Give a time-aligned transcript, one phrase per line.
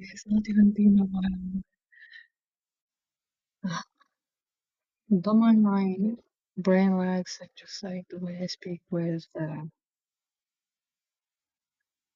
[0.00, 1.62] It's not even been a while.
[5.20, 6.16] Don't mind my
[6.56, 9.64] brain lags, like just like the way I speak with, uh,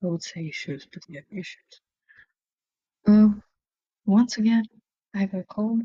[0.05, 1.81] I would say issues, but yeah, issues.
[3.07, 3.43] Um,
[4.07, 4.65] once again,
[5.15, 5.83] I have a cold,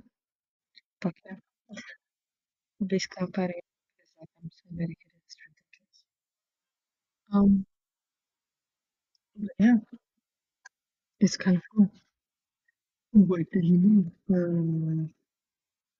[1.02, 1.36] but yeah,
[2.80, 3.54] this company
[4.02, 6.04] is like I'm so medicated, it's ridiculous.
[7.34, 7.66] Um,
[9.36, 9.76] but yeah,
[11.20, 11.92] it's kind of fun.
[13.12, 14.12] What do you mean?
[14.34, 15.14] Um,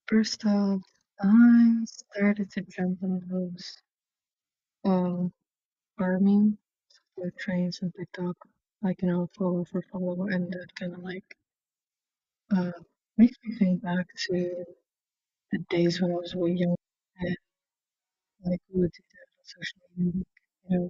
[0.08, 0.82] first off,
[1.22, 3.78] I started to jump on those
[4.84, 5.32] um
[5.98, 6.58] farming
[7.18, 8.36] like trains on TikTok,
[8.84, 11.38] like you know, follow for follow, and that kind of like
[12.56, 12.72] uh
[13.18, 14.64] makes me think back to
[15.52, 16.76] the days when I was way young
[17.20, 17.38] and
[18.46, 20.24] like we would do that on social media.
[20.70, 20.90] For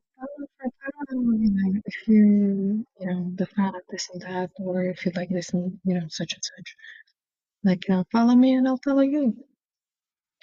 [1.07, 5.11] follow, you if you you know the fan of this and that, or if you
[5.15, 6.75] like this and you know such and such.
[7.63, 9.35] Like you know, follow me and I'll follow you.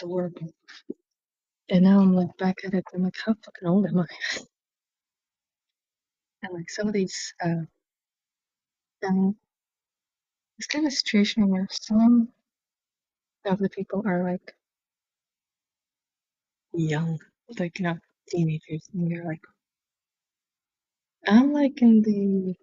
[0.02, 0.52] Adorable.
[1.70, 2.84] And now I'm like back at it.
[2.94, 4.06] I'm like, how fucking old am I?
[6.42, 7.62] And like some of these, uh,
[9.06, 9.36] um,
[10.58, 12.28] it's kind of situation where some
[13.46, 14.54] of the people are like
[16.74, 17.18] young,
[17.58, 17.98] like you know,
[18.30, 19.40] teenagers, and you're like,
[21.26, 22.54] I'm like in the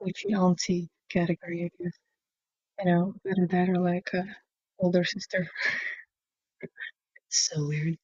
[0.00, 1.92] witchy auntie category, I guess.
[2.80, 4.24] You know, either that or like a
[4.80, 5.48] older sister.
[7.28, 7.96] It's so weird.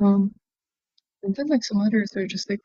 [0.00, 0.34] Um,
[1.22, 2.60] and then like some others are just like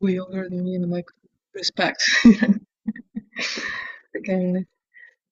[0.00, 1.06] way older than me, and I'm like,
[1.54, 2.02] respect.
[4.16, 4.66] Again,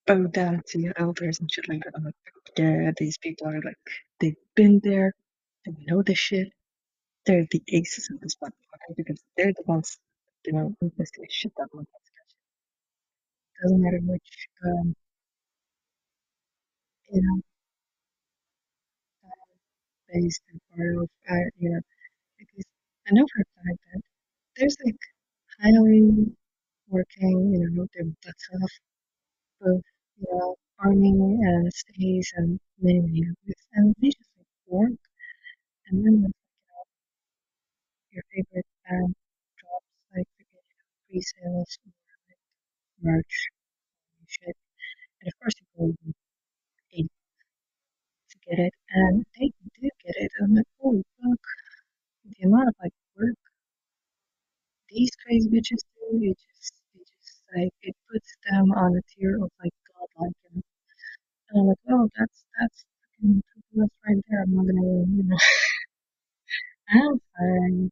[0.06, 1.94] bow down to your elders and shit like that.
[1.96, 2.14] I'm like,
[2.58, 3.76] yeah, these people are like,
[4.20, 5.14] they've been there,
[5.66, 6.48] they know the shit.
[7.26, 9.98] They're the aces of this motherfucker because they're the ones,
[10.46, 11.86] you know, investigate shit that one
[13.62, 14.94] Doesn't matter which, um,
[17.12, 17.40] you know,
[20.08, 21.80] base they're part of, uh, you know,
[22.38, 22.64] because
[23.08, 24.02] I know for a fact that
[24.56, 25.00] there's like
[25.60, 26.02] highly
[26.88, 28.72] working, you know, their butts off,
[29.60, 29.82] both,
[30.18, 31.10] you know, army
[31.48, 34.98] and states and many, many others, and they just like work,
[35.88, 36.32] and then
[38.16, 39.14] your favorite um, band
[39.60, 40.64] drops like you know,
[41.04, 41.92] pre-sales or
[42.32, 42.40] like
[43.04, 43.36] merch
[44.18, 44.56] and shit,
[45.20, 46.14] and of course you go and
[46.90, 50.32] pay to get it, and they do get it.
[50.42, 51.44] I'm like, holy fuck,
[52.24, 53.36] the amount of like work
[54.88, 59.36] these crazy bitches do, it just, it just like it puts them on a tier
[59.36, 60.62] of like godlike, know.
[61.50, 62.84] And I'm like, oh, that's that's
[63.20, 63.42] fucking
[63.74, 64.42] that's right there.
[64.42, 65.36] I'm not gonna, you know,
[66.90, 67.90] I'm fine.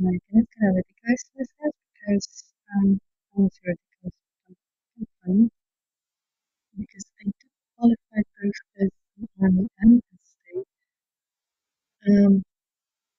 [0.00, 2.26] Like, and kind of ridiculous in a sense because
[2.74, 3.00] um,
[3.36, 3.42] I
[4.02, 4.12] but
[4.96, 5.50] I'm funny
[6.76, 7.46] because I do
[7.76, 8.90] qualify both as
[9.20, 10.68] an army and as state.
[12.08, 12.42] Um,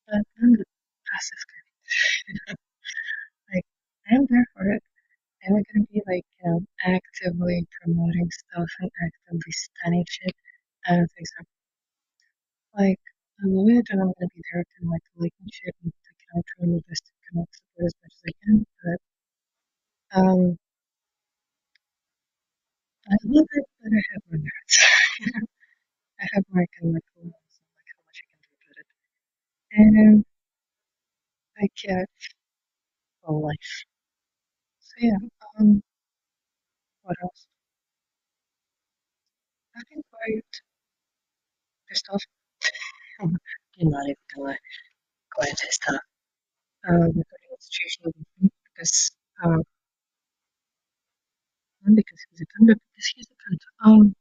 [0.08, 0.66] but I'm the
[1.06, 2.58] passive kind.
[3.54, 3.66] like,
[4.10, 4.84] I'm there for it.
[5.46, 10.36] I'm I gonna be like, you know, actively promoting stuff and actively standing shit?
[10.88, 11.44] I don't think so.
[12.76, 13.00] Like,
[13.40, 15.94] I love it and I'm gonna be there to like liking shit and
[16.40, 18.66] try my best to of support as much as I can.
[18.84, 19.00] But
[20.20, 20.58] um
[23.08, 24.78] I love it, but I have my merits.
[26.22, 28.80] I have my kind of like rules on like how much I can do about
[28.82, 28.88] it.
[29.74, 30.26] And
[31.58, 32.10] I get
[33.28, 33.86] a life.
[34.80, 35.18] So yeah,
[35.60, 35.82] um
[37.04, 37.48] what else?
[39.76, 40.62] I've been quite
[41.88, 42.24] pissed off.
[43.22, 44.58] I'm not even gonna lie.
[45.36, 46.02] Quite pissed off.
[46.84, 49.12] Regarding the situation with me because
[49.44, 49.64] um
[51.84, 53.62] one because he's a cunt, because he's a cunt.
[53.86, 54.16] Um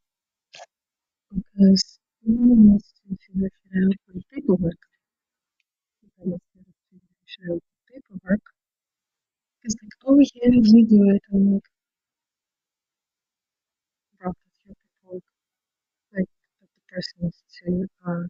[1.34, 4.80] because he needs to figure shit out with paperwork.
[6.20, 6.26] Out
[7.48, 8.42] with paperwork,
[9.64, 11.22] it's like, oh yeah, you do it.
[11.32, 11.62] I'm like,
[14.20, 15.24] bro, that's your paperwork.
[16.14, 16.28] Like,
[16.60, 18.24] that the person needs to, uh,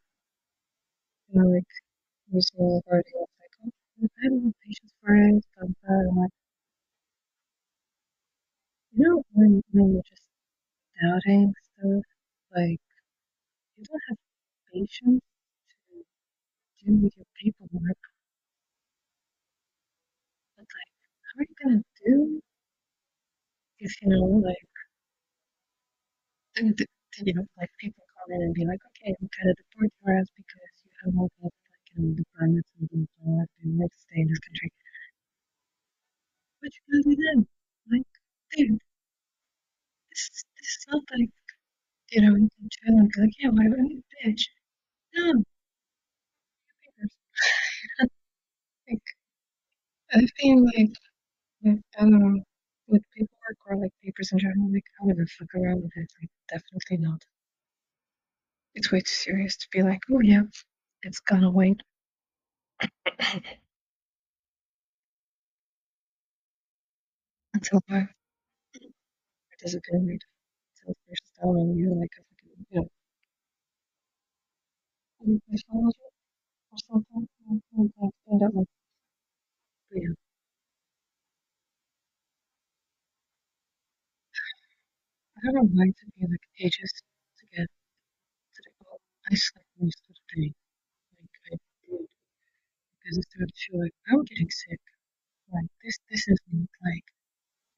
[1.29, 1.73] you know, like,
[2.33, 3.13] use the authority
[4.03, 5.63] I have patience for it, that.
[5.63, 6.31] I'm um, like,
[8.93, 10.23] you know, when, when you're just
[11.03, 12.05] doubting stuff,
[12.57, 12.81] like,
[13.77, 14.19] you don't have
[14.73, 15.23] patience
[16.81, 17.99] to do with your paperwork,
[20.57, 20.93] but like,
[21.27, 22.41] how are you gonna do
[23.81, 24.57] if, you know, like,
[26.57, 30.19] you know, like, people come in and be like, okay, I'm kind of deport your
[30.19, 31.51] ass because you have all the,
[31.97, 34.71] and the prime and of the United stay in this country.
[36.61, 37.47] What you gonna do then?
[37.91, 38.07] Like,
[38.53, 38.79] dude,
[40.11, 41.31] this, is, this is not like,
[42.13, 44.45] you know, you can chill and be like, yeah, why are you a bitch.
[45.15, 45.45] No.
[48.89, 49.03] like,
[50.13, 50.95] I've been like,
[51.67, 52.43] I don't know,
[52.89, 56.13] with paperwork or like papers in general, like, I would fuck around with it.
[56.21, 57.23] Like, definitely not.
[58.75, 60.43] It's way too serious to be like, oh yeah,
[61.03, 61.83] it's gonna wait.
[67.55, 68.09] Until I
[69.51, 70.23] participate.
[70.77, 72.89] Until first down and you like a fucking, you know,
[76.73, 77.29] or something.
[78.25, 78.67] Stand up like,
[79.91, 80.15] but yeah.
[85.39, 86.93] I don't know why it took me like ages
[87.41, 87.67] to get
[88.55, 89.01] to the goal.
[89.31, 90.55] I slept most of the day.
[91.21, 91.57] Like I
[91.89, 92.09] did
[93.11, 94.81] because it started to feel like I'm getting sick.
[95.53, 97.05] Like this this isn't like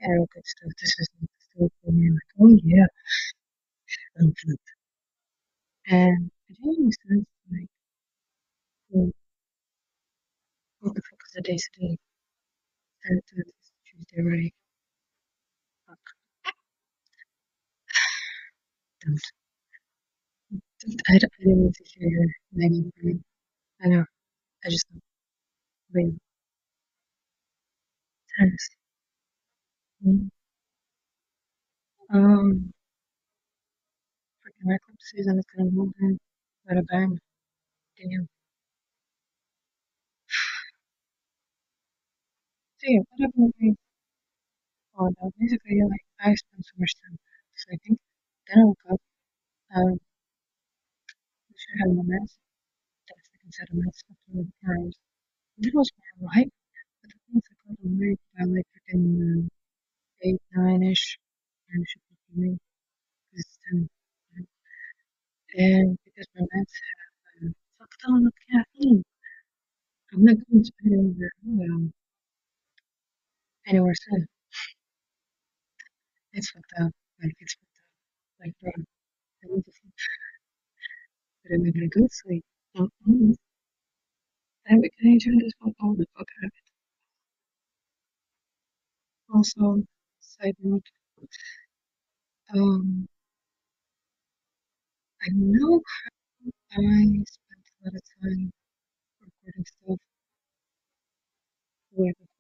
[0.03, 0.73] arrow good stuff.
[0.81, 2.11] This isn't stuff for me.
[2.11, 2.87] Like, oh yeah,
[4.21, 4.61] I'm fit.
[5.87, 7.69] And it didn't make like
[8.91, 9.11] well,
[10.81, 11.97] what the fuck is the day today?
[13.03, 13.51] Saturday,
[13.87, 14.55] Tuesday already.
[15.89, 15.99] Fuck.
[19.01, 19.21] Don't.
[20.81, 23.21] don't I, don't, I didn't need to hear nagging me.
[23.83, 24.05] I know.
[24.65, 25.03] I just don't.
[25.93, 26.11] But yeah,
[28.39, 28.69] tennis.
[30.05, 30.31] Mm.
[32.11, 32.73] Um,
[34.41, 36.19] freaking my club season is gonna move in
[36.67, 37.19] with a bang.
[37.99, 38.29] Damn.
[42.83, 43.77] Yeah, what to me?
[44.99, 47.19] Oh no, basically like I spent so much time
[47.55, 47.99] sleeping.
[48.49, 49.01] Then I woke up.
[49.77, 50.01] Um,
[51.51, 52.37] I should have my meds.
[53.09, 54.03] Then I freaking set a meds
[55.59, 55.91] the it was
[56.21, 56.51] alright.
[57.03, 59.49] But the things I got awake by like freaking uh,
[60.23, 61.19] eight, nine ish.
[61.73, 62.59] Should be for me.
[63.33, 63.91] Because it's.
[65.57, 69.03] And because my meds have uh, fuck ton of caffeine.
[70.13, 71.93] I'm not going to put anywhere um,
[73.67, 74.27] anywhere soon.
[76.33, 76.93] It's fucked up.
[77.23, 78.41] Like it's fucked up.
[78.41, 79.95] Like bro, I need to sleep.
[81.45, 82.45] But I'm gonna go to sleep.
[82.77, 83.37] Mm-mm.
[84.67, 86.71] And we can turn this phone all the fuck out of it?
[89.35, 89.83] Also,
[90.21, 90.87] side note,
[92.55, 93.09] um,
[95.23, 95.83] I know
[96.73, 98.51] I spent a lot of time
[99.21, 99.99] recording stuff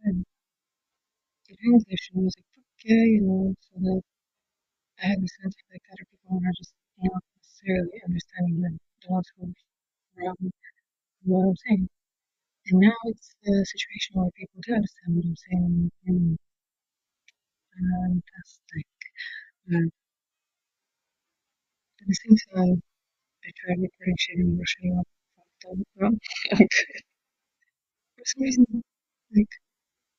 [0.03, 0.25] friend
[1.49, 4.03] in English, and I was like, fuck yeah, you know, so that
[5.03, 8.71] I had the sense of like other people are just not necessarily understanding the,
[9.03, 10.51] the ones who are around me,
[11.25, 11.89] what I'm saying.
[12.73, 16.39] And now it's a situation where people do understand what I'm saying, and,
[17.77, 18.87] and that's like,
[19.75, 19.89] uh,
[22.07, 22.83] the same time,
[23.45, 25.09] I tried and rushing up.
[25.97, 26.13] Well,
[28.17, 28.67] for some reason,
[29.37, 29.53] like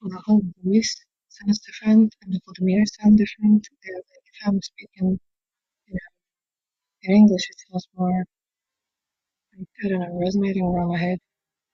[0.02, 0.96] the whole voice
[1.30, 3.68] sounds different and the Vladimir sound different.
[3.84, 5.20] Like if I'm speaking,
[5.88, 6.12] you know,
[7.04, 8.26] in English, it sounds more
[9.58, 11.20] like I don't know, resonating around my head.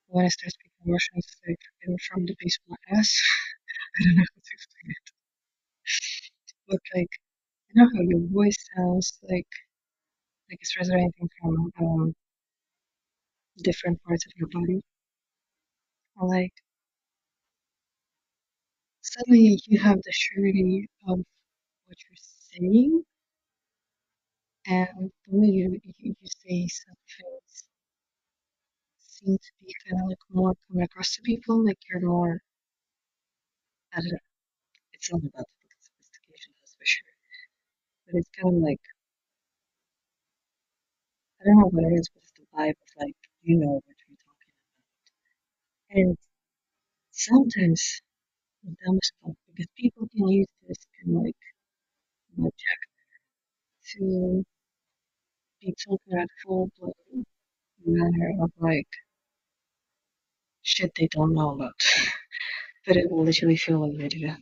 [0.10, 3.10] When I start speaking Russian, it's like in from the base of my ass.
[4.00, 5.12] I don't know how to explain it.
[6.70, 7.10] But like,
[7.70, 9.48] you know how your voice sounds like
[10.50, 12.13] like it's resonating from um,
[13.62, 14.82] different parts of your body.
[16.22, 16.54] Like
[19.01, 21.18] suddenly you have the surety of
[21.88, 23.04] what you're saying,
[24.68, 27.63] and the way you, you, you say some things
[29.20, 32.42] seem to be kind of like more coming across to people, like you're more,
[33.94, 34.18] I don't know,
[34.94, 37.14] it's not about the sophistication, that's for sure,
[38.06, 38.82] but it's kind of like,
[41.42, 43.84] I don't know what it is, but it's the vibe of like, you know what
[43.88, 44.52] you're talking
[45.92, 45.98] about.
[46.00, 46.18] And
[47.12, 48.02] sometimes
[48.64, 51.44] the dumbest stuff, because people can use this kind of like
[52.40, 52.90] object
[53.98, 54.44] to
[55.62, 57.26] be talking at full blown
[57.86, 58.88] manner of like
[60.70, 61.74] shit they don't know about.
[62.86, 64.36] but it will literally feel like they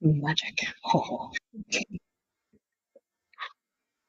[0.00, 0.58] magic.
[0.94, 1.32] Oh.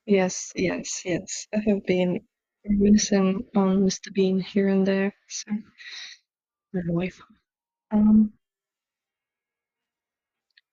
[0.06, 1.48] yes, yes, yes.
[1.54, 2.22] I have been
[2.68, 4.12] reminiscing on Mr.
[4.12, 5.52] Bean here and there, so
[6.74, 7.20] my wife.
[7.92, 8.34] Um,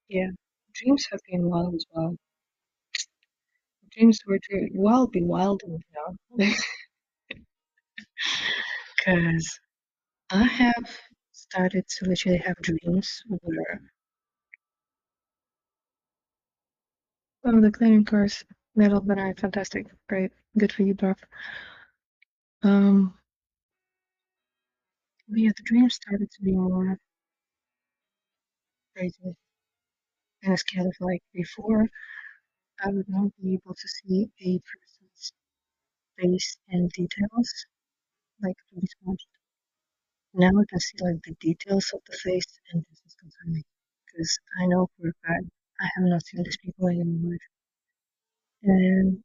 [0.09, 0.31] yeah,
[0.75, 2.17] dreams have been wild as well.
[3.93, 6.17] Dreams were to well be wild, you know,
[9.07, 9.61] because
[10.31, 10.99] I have
[11.33, 13.83] started to literally have dreams where
[17.45, 18.43] oh the cleaning course
[18.75, 21.19] metal banana fantastic great good for you Doc.
[22.63, 23.15] Um
[25.29, 26.99] but yeah the dreams started to be more
[28.97, 29.37] crazy.
[30.43, 31.89] And it's kind of like before,
[32.81, 35.33] I would not be able to see a person's
[36.19, 37.67] face and details
[38.43, 39.23] like really much.
[40.35, 43.65] Now I can see like the details of the face, and this is concerning
[44.05, 45.47] because I know for a fact
[45.81, 47.49] I have not seen these people in life,
[48.63, 49.23] and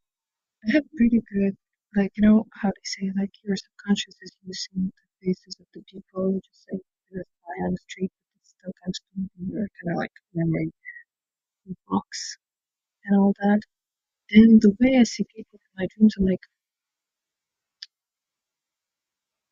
[0.66, 1.56] I have pretty good,
[1.96, 5.82] like you know how they say like your subconscious is using the faces of the
[5.82, 9.96] people just like by on the street, but it still comes to your kind of
[9.98, 10.72] like memory
[11.88, 12.36] box
[13.04, 13.60] and all that.
[14.30, 16.44] And the way I see people in my dreams, I'm like,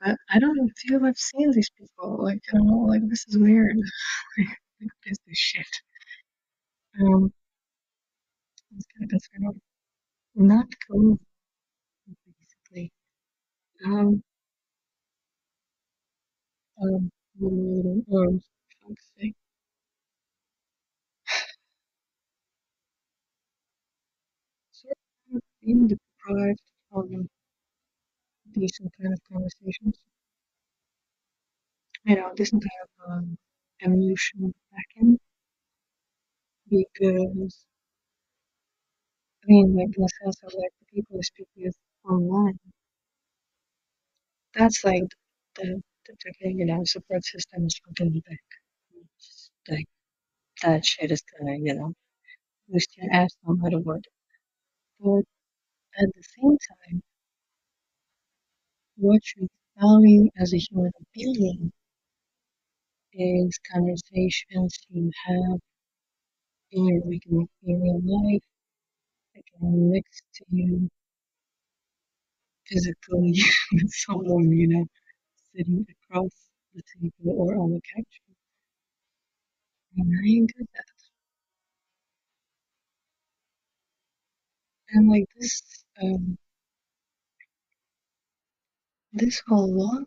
[0.02, 2.19] I, I don't feel I've seen these people.
[2.23, 3.76] Like, I don't know, like this is weird.
[4.38, 4.49] like,
[4.81, 5.67] what is this shit?
[7.00, 7.33] Um,
[8.76, 9.61] it's kind of concerning.
[10.37, 11.19] Not cool,
[12.26, 12.93] basically.
[13.85, 14.23] Um,
[16.83, 17.11] um,
[17.43, 18.40] um, um,
[18.83, 19.35] fuck's sake.
[24.73, 24.97] Sort
[25.35, 26.62] of being deprived
[26.93, 27.11] of
[28.59, 30.00] decent kind of conversations.
[32.05, 33.38] You know, decent kind of um,
[33.79, 35.21] emotional backing
[36.71, 37.67] because
[39.43, 42.61] I mean, like in the sense of like the people who speak with online,
[44.55, 45.09] that's like
[45.57, 48.47] the the fucking you know support system is fucking the back.
[49.19, 49.87] Just like
[50.62, 51.93] that shit is gonna you know
[52.69, 54.05] boost your ass no matter what.
[55.00, 55.25] But
[56.03, 57.03] at the same time,
[58.99, 59.49] what you
[59.81, 61.73] value as a human being
[63.12, 65.61] is conversations you have
[66.73, 68.43] in your regular life,
[69.37, 70.88] again next to you
[72.67, 73.35] physically
[73.73, 74.87] with someone, you know,
[75.55, 76.33] sitting across
[76.75, 78.21] the table or on the couch.
[79.97, 80.85] And I good that.
[84.90, 86.38] And like this, um,
[89.18, 90.04] this whole lot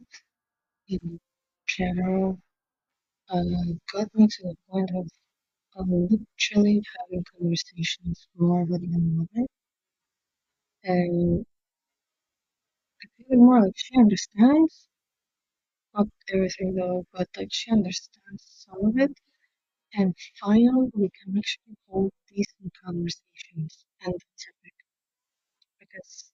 [0.88, 1.20] in
[1.68, 2.40] general
[3.30, 3.44] uh,
[3.94, 5.08] got me to the point of
[5.78, 9.48] um, literally having conversations more with my mother.
[10.84, 11.46] And
[13.04, 14.88] I feel more like she understands,
[15.94, 19.18] not everything though, but like she understands some of it.
[19.94, 24.76] And finally, we can actually hold decent conversations and that's epic.
[25.80, 26.32] Because,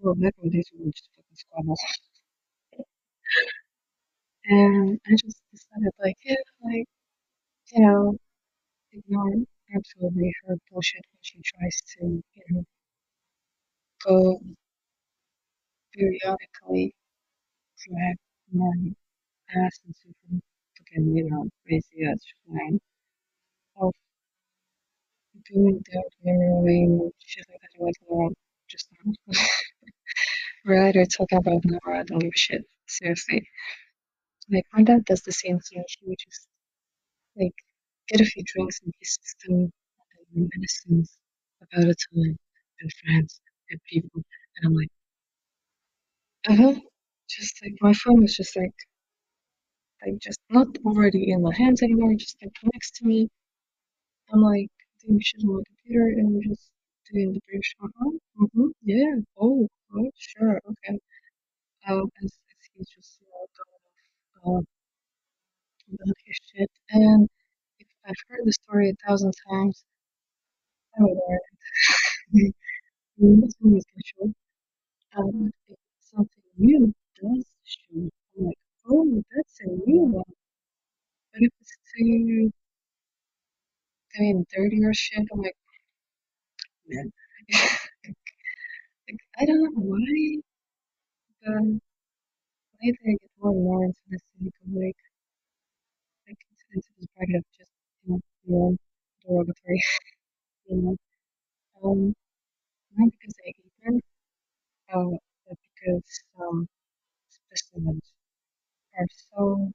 [0.00, 1.08] well, back in the days we just
[1.40, 1.76] squabble.
[4.44, 6.84] And I just decided, like, yeah, like,
[7.72, 8.18] you know,
[8.92, 9.34] ignore
[9.76, 12.64] absolutely her bullshit when she tries to, you know,
[14.04, 14.40] go
[15.94, 16.92] periodically
[17.78, 18.16] drag
[18.52, 18.92] my
[19.56, 20.42] ass into some
[20.78, 22.80] fucking, you know, crazy ass shrine
[23.76, 23.92] of
[25.50, 27.84] doing that mirroring shit like that.
[27.84, 28.30] Like, no,
[28.68, 29.16] just not.
[30.64, 32.64] We're either talking about now I don't give a shit.
[32.86, 33.46] Seriously.
[34.50, 35.82] Like, my dad does the same thing.
[35.88, 36.46] He would just,
[37.36, 37.54] like,
[38.08, 39.54] get a few drinks in his system
[40.34, 41.16] and reminiscence
[41.62, 42.38] about a time
[42.80, 43.40] and friends
[43.70, 44.22] and people.
[44.56, 44.90] And I'm like,
[46.48, 46.80] uh huh.
[47.30, 48.74] Just like, my phone was just like,
[50.04, 53.28] like just not already in my hands anymore, just like next to me.
[54.32, 54.68] I'm like
[55.04, 56.70] doing shit on my computer and just
[57.12, 60.98] doing the British uh-huh, mm-hmm, yeah, oh, oh, sure, okay.
[61.88, 63.46] Um, as, as he's just know
[64.44, 64.64] going off
[65.92, 67.28] uh, his shit, and
[67.78, 69.84] if I've heard the story a thousand times,
[70.98, 71.38] I would learn
[72.34, 72.54] it.
[73.18, 74.32] That's always gonna show.
[75.18, 78.58] Um, if something new does show, I'm like,
[78.90, 80.24] oh, that's a new one.
[81.32, 82.52] But if it's too
[84.16, 85.26] I mean, dirty or shit.
[85.32, 85.56] I'm like,
[86.86, 87.12] man.
[89.40, 90.40] I don't know why,
[91.42, 91.80] but
[92.82, 94.22] lately I get more and more into this
[94.74, 94.96] like,
[96.26, 97.72] like, into, into this bracket of just,
[98.04, 98.78] you know, being
[99.22, 99.80] derogatory,
[100.68, 100.96] you know.
[101.84, 102.14] Um,
[102.96, 104.00] not because I hate them,
[104.94, 105.16] uh,
[105.48, 106.68] but because um,
[107.30, 108.12] specimens
[108.98, 109.72] are so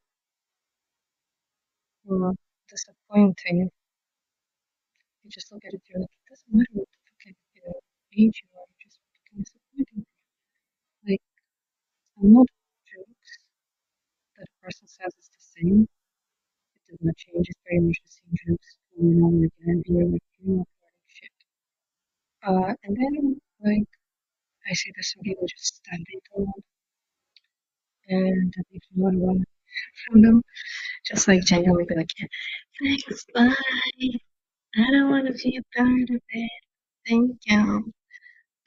[2.05, 2.33] you know,
[2.69, 3.69] disappointing.
[5.23, 7.33] You just look at it, you're like, it doesn't matter what the
[7.67, 7.81] know,
[8.17, 10.05] age you are, you're just fucking disappointing.
[11.07, 11.21] Like,
[12.33, 12.45] the
[12.85, 13.37] jokes
[14.37, 15.87] that a person says is the same.
[16.75, 17.49] It does not change.
[17.49, 20.67] It's very much the same jokes over and over again, and you're like, you're not
[20.81, 21.31] learning shit.
[22.43, 23.87] Uh, and then, like,
[24.69, 26.63] I see that some people just standing alone,
[28.07, 29.43] and that leaves me what I
[30.07, 30.41] from them.
[31.05, 32.09] Just like genuinely be like,
[32.81, 33.53] Thanks, bye.
[34.77, 36.51] I don't want to be a part of it.
[37.07, 37.93] Thank you.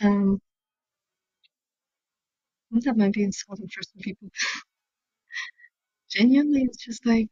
[0.03, 0.41] Um,
[2.71, 4.29] that might be insulting for some people.
[6.11, 7.31] Genuinely, it's just like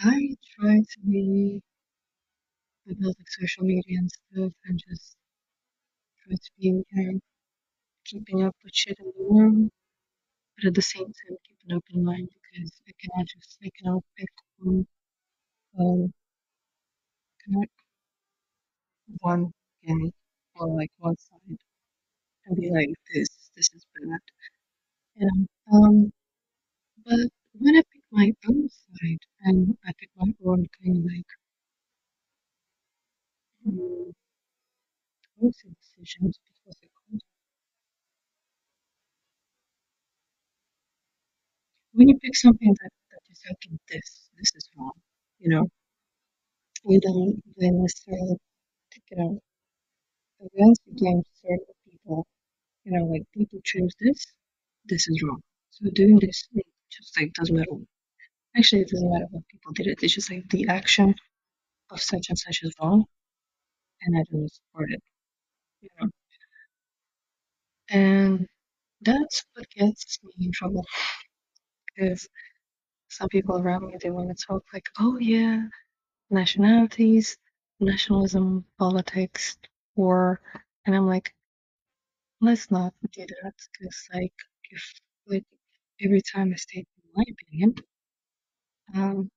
[0.00, 1.62] I try to be
[2.86, 5.16] without like social media and stuff, and just
[6.22, 7.18] try to be, you know,
[8.06, 9.70] keeping up with shit in the world,
[10.56, 14.04] but at the same time keeping an open mind because I cannot just I cannot
[14.18, 14.86] pick one
[15.80, 16.12] um
[17.44, 17.68] cannot
[19.20, 19.52] one
[20.56, 21.58] or like one side
[22.46, 24.22] and be like this this is bad.
[25.16, 25.46] You know.
[25.76, 26.12] Um
[27.04, 31.26] but when I pick my own side and I pick my own kind of like
[33.66, 34.12] um,
[35.40, 37.22] decisions because it comes
[41.92, 44.92] when you pick something that, that is like this, this is wrong,
[45.38, 45.68] you know,
[46.84, 48.36] you don't then necessarily
[49.10, 49.40] you know
[50.44, 52.26] against against certain people
[52.88, 54.26] you know, like people choose this,
[54.86, 55.42] this is wrong.
[55.70, 56.48] So doing this
[56.90, 57.72] just like doesn't matter.
[58.56, 60.00] Actually, it doesn't matter what people did it.
[60.02, 61.14] It's just like the action
[61.90, 63.06] of such and such is wrong,
[64.02, 65.02] and I don't support it.
[65.82, 66.08] You know,
[67.90, 68.46] and
[69.02, 70.86] that's what gets me in trouble
[71.96, 72.28] because
[73.08, 75.62] some people around me they want to talk like, oh yeah,
[76.30, 77.38] nationalities,
[77.80, 79.58] nationalism, politics,
[79.96, 80.40] war,
[80.86, 81.34] and I'm like,
[82.40, 84.34] let's not do that because like
[84.70, 84.82] if
[85.26, 85.46] like
[86.02, 87.74] every time I state my opinion,
[88.94, 89.30] um,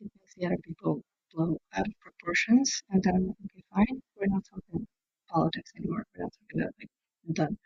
[0.00, 4.44] it makes the other people blow out of proportions, and then okay, fine, we're not
[4.44, 4.86] talking
[5.28, 6.06] politics anymore.
[6.14, 6.90] We're not talking about like
[7.34, 7.58] done.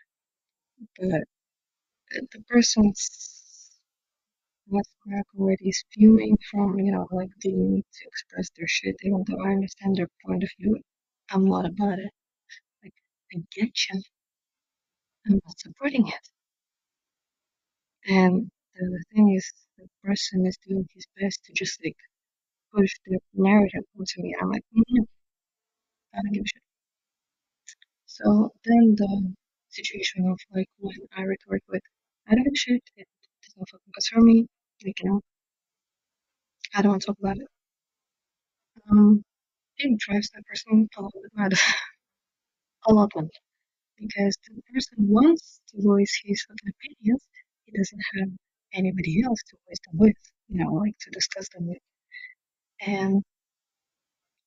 [0.99, 1.23] But
[2.17, 3.73] uh, the person's
[4.71, 8.97] left crack already is fuming from you know like they need to express their shit,
[9.03, 10.81] even though I understand their point of view.
[11.31, 12.13] I'm not about it.
[13.33, 13.71] You.
[15.27, 16.29] I'm not supporting it.
[18.09, 21.97] And the thing is, the person is doing his best to just like
[22.75, 24.35] push the narrative onto me.
[24.41, 25.07] I'm like, mm,
[26.15, 26.63] I don't give a shit.
[28.07, 29.35] So then the
[29.69, 31.83] situation of like when I retort with,
[32.29, 33.07] I don't give a shit, it
[33.43, 34.47] doesn't fucking concern me,
[34.85, 35.21] like, you know,
[36.75, 37.49] I don't want to talk about it.
[38.91, 39.23] Um,
[39.79, 41.55] it drives that person a little bit mad.
[42.87, 43.31] A lot mad.
[43.99, 47.23] Because the person wants to voice his fucking opinions,
[47.65, 48.29] he doesn't have
[48.75, 50.17] anybody else to voice them with,
[50.49, 51.79] you know, like to discuss them with.
[52.81, 53.23] And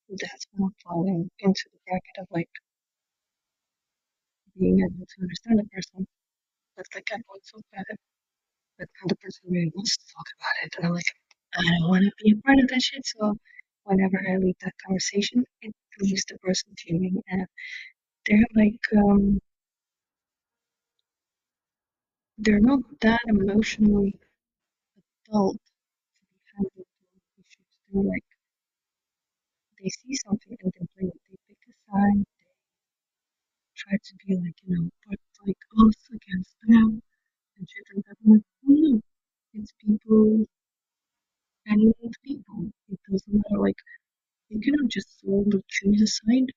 [0.08, 2.50] that's I'm falling into the bracket of like
[4.58, 6.06] being able to understand a person.
[6.76, 7.42] That's like I want
[7.72, 8.00] about it.
[8.78, 10.72] But the person really wants to talk about it.
[10.76, 11.12] And I'm like,
[11.54, 13.06] I don't want to be a part of that shit.
[13.06, 13.36] So
[13.84, 17.22] whenever I leave that conversation, it leaves the person fuming.
[17.28, 17.46] And
[18.26, 19.40] they're like, um,
[22.38, 24.18] they're not that emotionally
[25.28, 26.86] adult to be handling
[27.38, 27.72] issues.
[27.92, 28.24] They're like,
[29.78, 31.20] they see something and they blame it.
[31.28, 32.24] They pick a side.
[33.66, 37.02] They try to be like, you know, but like us against them
[37.56, 38.18] and shit like that.
[38.24, 39.00] Like, oh no,
[39.54, 40.46] it's people
[41.66, 42.70] hanging with people.
[42.88, 43.58] It doesn't matter.
[43.60, 43.78] Like,
[44.50, 46.52] you cannot just solely choose a side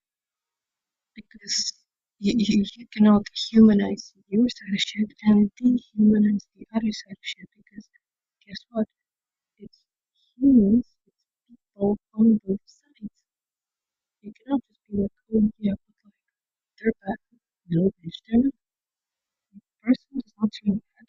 [1.15, 1.73] because
[2.19, 7.17] you, you, cannot humanize your side and dehumanize the other side
[7.57, 7.87] because
[8.45, 8.87] guess what?
[9.59, 9.79] It's
[10.37, 13.15] humans, it's people on both sides.
[14.21, 16.13] You cannot just be like, oh yeah, but like
[16.79, 17.19] they're bad.
[17.69, 18.53] No, bitch, they're not.
[19.53, 21.07] The person does not turn bad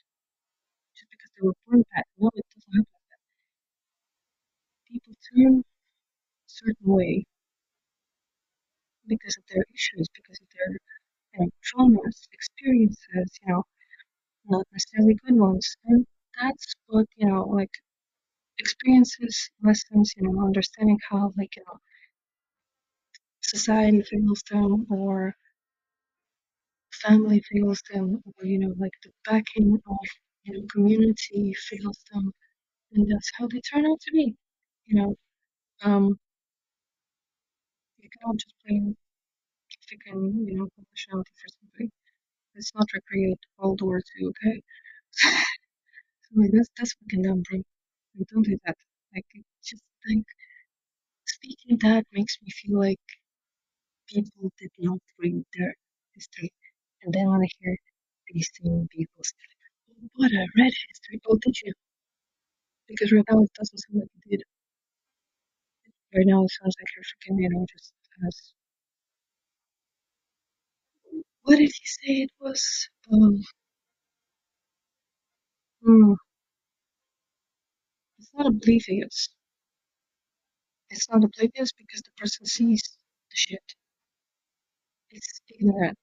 [0.94, 2.04] just because they were born bad.
[2.18, 3.22] No, it doesn't happen like that.
[4.90, 7.24] People turn a certain way
[9.08, 10.72] because of their issues, because of their
[11.34, 13.64] you know, traumas, experiences, you know,
[14.46, 15.76] not necessarily good ones.
[15.86, 16.06] And
[16.40, 17.72] that's what, you know, like
[18.58, 21.78] experiences, lessons, you know, understanding how like, you know,
[23.40, 25.34] society fails them or
[27.02, 29.98] family fails them or, you know, like the backing of
[30.44, 32.32] you know, community fails them
[32.92, 34.36] and that's how they turn out to be.
[34.86, 35.16] You know,
[35.82, 36.18] um
[38.06, 38.96] you cannot just blame
[39.88, 41.90] freaking, you know, nationality for something.
[42.54, 44.62] Let's not recreate World War II, okay?
[46.24, 47.58] so like that's that's fucking dumb, bro.
[48.16, 48.76] Like, don't do that.
[49.14, 49.26] Like
[49.64, 50.26] just like
[51.26, 53.00] speaking that makes me feel like
[54.08, 55.74] people did not read their
[56.14, 56.52] history.
[57.02, 57.76] And then when I hear
[58.32, 59.36] these same people say,
[59.92, 61.20] oh, but I read history.
[61.28, 61.72] Oh, did you?
[62.88, 64.44] Because right now it doesn't sound like you did.
[66.14, 67.92] Right now, it sounds like you're freaking, you know, just
[68.26, 68.52] as.
[71.42, 72.88] What did he say it was?
[73.12, 73.42] Um,
[75.82, 76.14] hmm,
[78.18, 79.30] it's not oblivious.
[80.90, 82.82] It's not oblivious because the person sees
[83.30, 83.74] the shit.
[85.10, 85.98] It's ignorant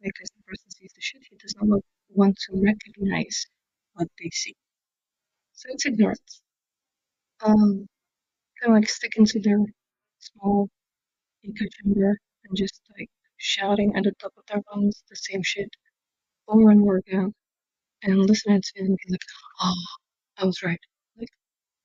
[0.00, 1.22] because the person sees the shit.
[1.30, 3.46] He does not want to recognize
[3.94, 4.54] what they see.
[5.54, 6.42] So it's ignorance.
[7.44, 7.86] Um,
[8.72, 9.58] like sticking to their
[10.20, 10.68] small
[11.44, 15.70] echo chamber and just like shouting at the top of their lungs the same shit
[16.48, 17.32] over and over again
[18.02, 19.20] and listening to it and be like,
[19.62, 19.84] oh,
[20.38, 20.80] I was right.
[21.18, 21.28] Like,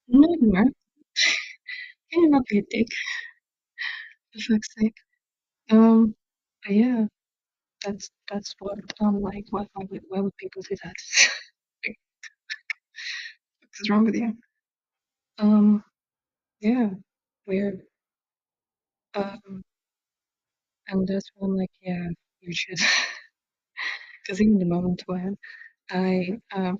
[0.08, 0.76] no, you weren't.
[2.12, 2.88] Can you not be a dick?
[4.34, 4.96] For fuck's sake.
[5.72, 6.15] Um,
[6.65, 7.06] but yeah,
[7.86, 9.46] that's that's what I'm like.
[9.52, 10.96] Why, why, would, why would people do that?
[13.62, 14.34] what's wrong with you?
[15.39, 15.84] Um,
[16.62, 16.91] yeah,
[17.47, 17.84] weird.
[19.15, 19.63] Um,
[20.88, 22.08] and that's when I'm like, yeah,
[22.41, 22.80] you should.
[24.24, 25.38] Because even the moment when
[25.91, 26.80] I um,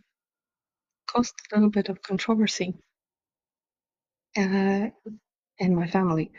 [1.06, 2.74] caused a little bit of controversy
[4.38, 4.88] uh,
[5.60, 6.32] in my family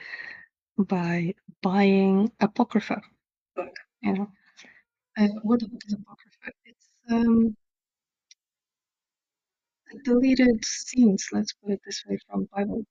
[0.78, 3.00] by buying Apocrypha
[3.57, 4.28] book, you know.
[5.18, 6.52] Uh, what the book is Apocrypha?
[6.66, 7.57] It's um,
[10.05, 12.85] deleted scenes, let's put it this way, from Bible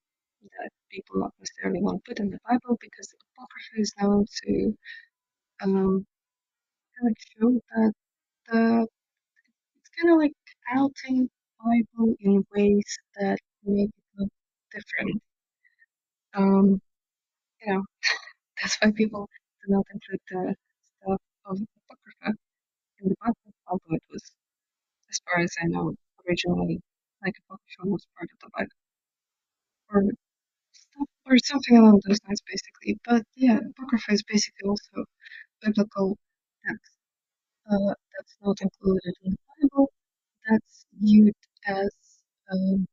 [0.59, 4.77] that people not necessarily want put in the Bible because the Apocrypha is known to
[5.63, 6.05] um,
[6.99, 7.93] kind of show that
[8.47, 8.87] the
[9.75, 10.33] it's kind of like
[10.73, 11.29] outing
[11.63, 14.29] Bible in ways that make it look
[14.71, 15.21] different.
[16.33, 16.81] Um,
[17.61, 17.83] you know,
[18.61, 19.29] that's why people
[19.65, 20.55] do not include the
[21.01, 22.37] stuff of Apocrypha
[23.01, 24.23] in the Bible, although it was,
[25.09, 25.95] as far as I know,
[26.27, 26.81] originally
[27.23, 28.77] like Apocrypha was part of the Bible.
[29.89, 30.03] Or
[31.25, 32.99] or something along those lines basically.
[33.05, 35.05] But yeah, Apocrypha is basically also
[35.61, 36.17] biblical
[36.67, 36.91] text.
[37.71, 39.91] Uh, that's not included in the Bible,
[40.49, 41.35] that's viewed
[41.67, 41.91] as
[42.51, 42.87] um,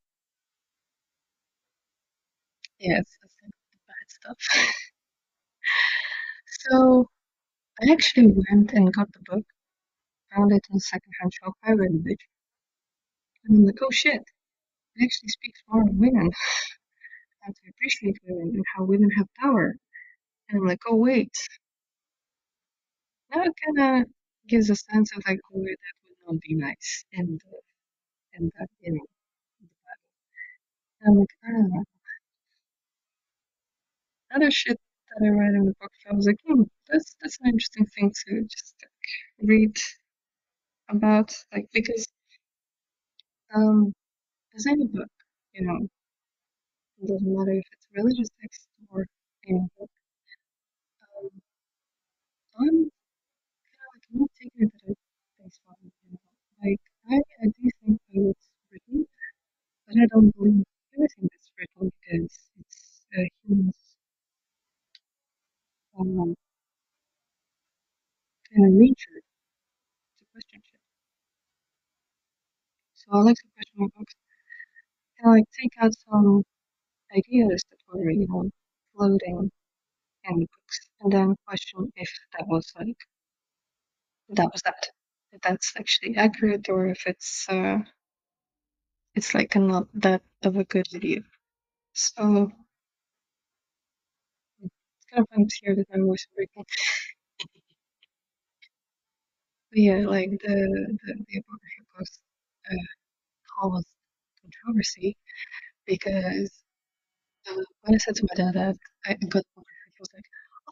[2.78, 3.34] yeah, it's, it's
[3.86, 4.38] bad stuff.
[6.70, 7.06] so
[7.82, 9.44] I actually went and got the book,
[10.34, 12.18] found it in a secondhand shop, I read a bit,
[13.44, 14.22] and I'm like, oh shit,
[14.96, 16.30] it actually speaks more of women,
[17.48, 19.76] how to appreciate women and how women have power.
[20.50, 21.36] And I'm like, oh wait,
[23.30, 24.08] now it kind of
[24.48, 27.58] gives a sense of like, oh, that would not be nice, and uh,
[28.34, 29.06] and that you know.
[31.00, 31.28] And I'm like,
[31.70, 31.84] know.
[34.34, 34.80] Other shit
[35.10, 38.10] that I read in the book, I was like, hmm, that's that's an interesting thing
[38.26, 39.76] to just like, read
[40.90, 42.06] about, like because
[43.54, 43.92] um,
[44.56, 45.08] as any book,
[45.54, 45.88] you know,
[47.00, 49.06] it doesn't matter if it's religious text or
[49.48, 49.90] any book.
[51.16, 51.30] Um,
[52.60, 52.90] I'm kind of
[53.94, 54.96] like not taking it at
[55.38, 56.20] face value, you know.
[56.62, 56.80] Like
[57.10, 59.06] I, I do think that it's written,
[59.86, 63.96] but I don't believe everything that's written because it's uh, humans
[65.98, 66.34] um,
[68.52, 69.20] kind of nature
[70.18, 70.80] to question shit.
[72.94, 74.14] So I like to question my books
[75.20, 76.44] and like take out some
[77.18, 78.50] ideas that were, you know,
[78.94, 79.50] floating
[80.24, 82.98] in the books and then question if that was like
[84.30, 84.88] that was that.
[85.32, 87.80] If that's actually accurate or if it's uh
[89.14, 91.20] it's like not that of a good idea.
[91.94, 92.52] So
[94.62, 96.64] it's kind of fun to hear that my voice is breaking.
[99.72, 102.18] Yeah, like the the, the apocryphal books
[102.70, 102.74] uh,
[103.60, 103.88] caused
[104.42, 105.16] controversy
[105.86, 106.64] because
[107.82, 109.62] when I said to my dad that I got apocrypha,
[109.94, 110.24] he was like,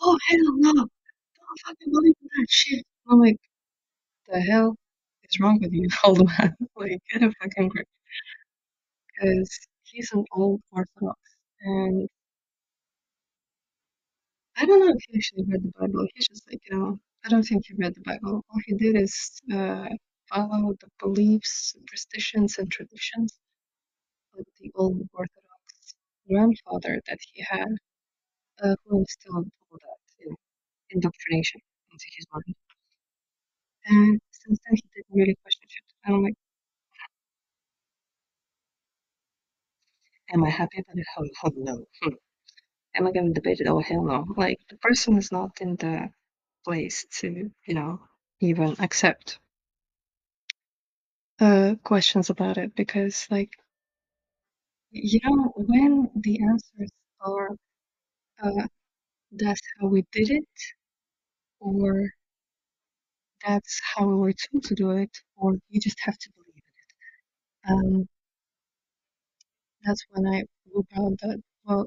[0.02, 0.72] "Oh hell no!
[0.74, 3.38] Don't fucking believe that shit." I'm like,
[4.28, 4.76] "The hell
[5.24, 6.56] is wrong with you, old man?
[6.76, 7.88] like, get a fucking grip."
[9.08, 9.50] Because
[9.82, 11.20] he's an old Orthodox,
[11.60, 12.08] and
[14.56, 16.06] I don't know if he actually read the Bible.
[16.14, 18.44] He's just like, you know, I don't think he read the Bible.
[18.50, 19.88] All he did is uh,
[20.28, 23.38] follow the beliefs, superstitions, and traditions
[24.38, 25.45] of the old Orthodox
[26.28, 27.68] grandfather that he had,
[28.62, 30.36] uh, who instilled all that you know,
[30.90, 31.60] indoctrination
[31.92, 32.56] into his mind.
[33.86, 35.94] And since then, he didn't really question it.
[36.04, 36.34] And I'm like,
[40.32, 41.06] am I happy about it?
[41.14, 41.84] Hell no.
[42.02, 42.14] Hmm.
[42.96, 43.68] Am I going to debate it?
[43.68, 44.26] Oh, hell no.
[44.36, 46.10] Like, the person is not in the
[46.64, 48.00] place to, you know,
[48.40, 49.40] even accept
[51.40, 53.50] uh, questions about it because, like,
[55.04, 57.50] you know, when the answers are
[58.42, 58.66] uh,
[59.32, 60.48] that's how we did it,
[61.60, 62.10] or
[63.46, 66.62] that's how we were told to do it, or you just have to believe
[67.68, 67.96] in it.
[67.96, 68.08] Um,
[69.84, 70.42] that's when I
[70.74, 71.86] look out that well,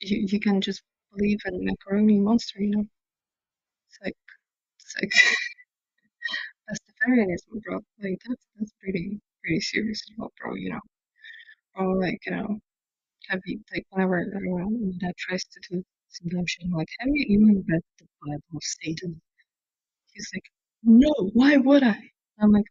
[0.00, 0.82] you, you can just
[1.14, 2.84] believe in macaroni monster, you know.
[3.88, 4.16] It's like
[4.80, 5.12] it's like
[6.68, 7.76] vegetarianism, bro.
[8.02, 10.02] Like that's that's pretty pretty serious
[10.40, 10.54] bro.
[10.54, 10.80] You know,
[11.76, 12.60] or like you know,
[13.30, 14.64] have you like whenever my
[15.00, 18.62] dad tries to do some dumb shit, like, have you even read the Bible of
[18.64, 19.20] Satan?
[20.12, 20.44] He's like,
[20.84, 21.98] no, why would I?
[22.40, 22.66] I'm like,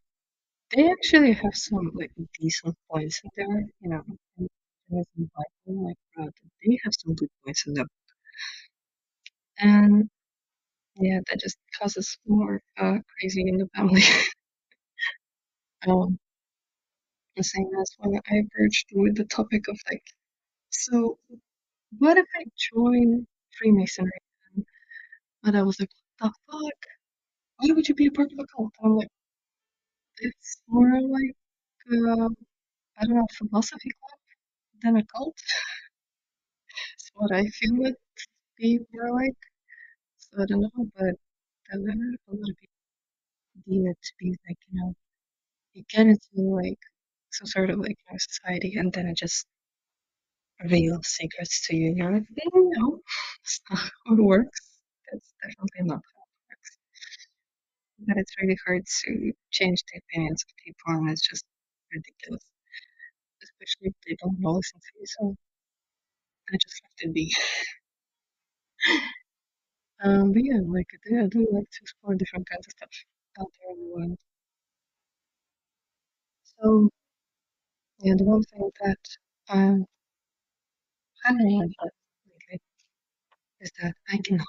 [0.76, 4.04] they actually have some like decent points in there, you know.
[4.90, 6.32] the Bible, like, uh,
[6.64, 7.88] they have some good points in them,
[9.60, 10.10] and
[10.98, 14.04] yeah, that just causes more uh crazy in the family.
[15.88, 16.18] um,
[17.36, 20.04] the same as when I approached with the topic of like,
[20.70, 21.20] so
[22.00, 23.28] what if I join
[23.60, 24.20] Freemasonry?
[25.44, 26.86] And I was like, what the fuck?
[27.58, 28.74] Why would you be a part of a cult?
[28.82, 29.10] And I'm like,
[30.20, 31.36] it's more like,
[31.92, 32.30] uh,
[33.00, 34.20] I don't know, philosophy club
[34.84, 35.38] than a cult.
[36.94, 37.96] It's what I feel to
[38.58, 39.36] be more like.
[40.18, 41.16] So I don't know, but
[41.74, 41.98] a lot
[42.52, 42.70] of people
[43.66, 44.94] deem it to be like, you know,
[45.74, 46.80] you get into like
[47.32, 49.46] some sort of like you know, society and then it just
[50.64, 51.94] reveals secrets to you.
[51.96, 53.02] You're like, mm, no,
[53.44, 54.62] that's not how it works.
[55.12, 56.78] That's definitely not how it works.
[58.00, 61.46] But it's really hard to change the opinions of people and it's just
[61.94, 62.44] ridiculous.
[63.44, 65.36] Especially if they don't listen to you, so
[66.54, 67.34] I just left it be.
[70.04, 72.90] Um, but yeah, like I do, I do like to explore different kinds of stuff
[73.40, 74.18] out there in the world.
[76.60, 76.90] So
[78.18, 79.00] the one thing that
[79.50, 79.86] I'm
[81.64, 81.94] about
[82.28, 82.62] lately
[83.62, 84.48] is that I cannot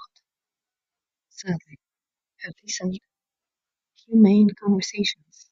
[1.27, 1.77] sadly
[2.39, 2.99] have decent,
[4.05, 5.49] humane conversations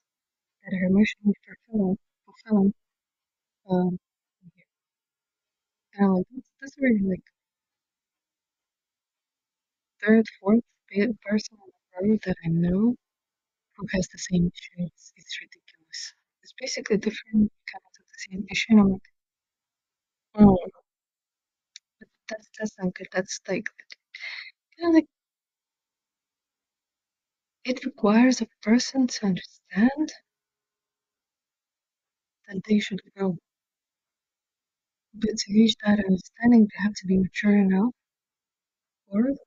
[0.62, 2.74] that are emotionally fulfilling, fulfilling.
[3.70, 3.98] Um,
[5.94, 7.22] and I'm like, that's, that's really like
[10.02, 10.64] third, fourth
[11.22, 12.94] person in the that I know
[13.76, 14.86] who has the same issue.
[14.86, 16.14] It's, it's ridiculous.
[16.42, 17.52] It's basically different
[18.32, 19.02] I'm like,
[20.34, 20.56] oh,
[21.98, 23.08] but that's that's not good.
[23.12, 23.66] That's like
[24.78, 25.06] kind of like
[27.64, 30.12] it requires a person to understand
[32.46, 33.36] that they should grow.
[35.14, 37.94] But to reach that understanding, they have to be mature enough
[39.14, 39.38] it,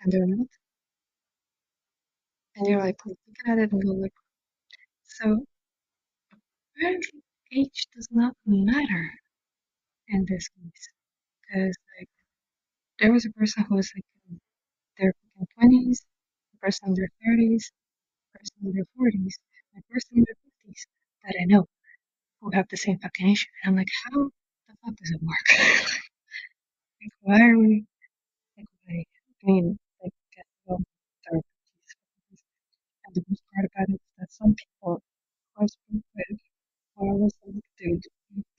[0.00, 0.48] and they're not.
[2.56, 4.12] And you're like looking at it and go like,
[5.04, 5.46] so
[6.78, 9.10] apparently age does not matter
[10.08, 10.88] in this case.
[11.42, 12.08] Because like
[13.00, 14.40] there was a person who was like in
[14.98, 15.14] their
[15.58, 16.04] twenties,
[16.54, 17.72] a person in their thirties,
[18.34, 19.38] a person in their forties,
[19.78, 20.86] a person in their fifties
[21.24, 21.66] that I know
[22.40, 23.48] who have the same fucking issue.
[23.64, 24.24] And I'm like, how
[24.68, 25.48] the fuck does it work?
[27.02, 27.84] like, why are we
[28.56, 30.46] like why I mean like get
[33.14, 35.02] the worst part about it is that some people
[35.56, 36.40] who I speak with
[37.00, 38.02] are always like, dude,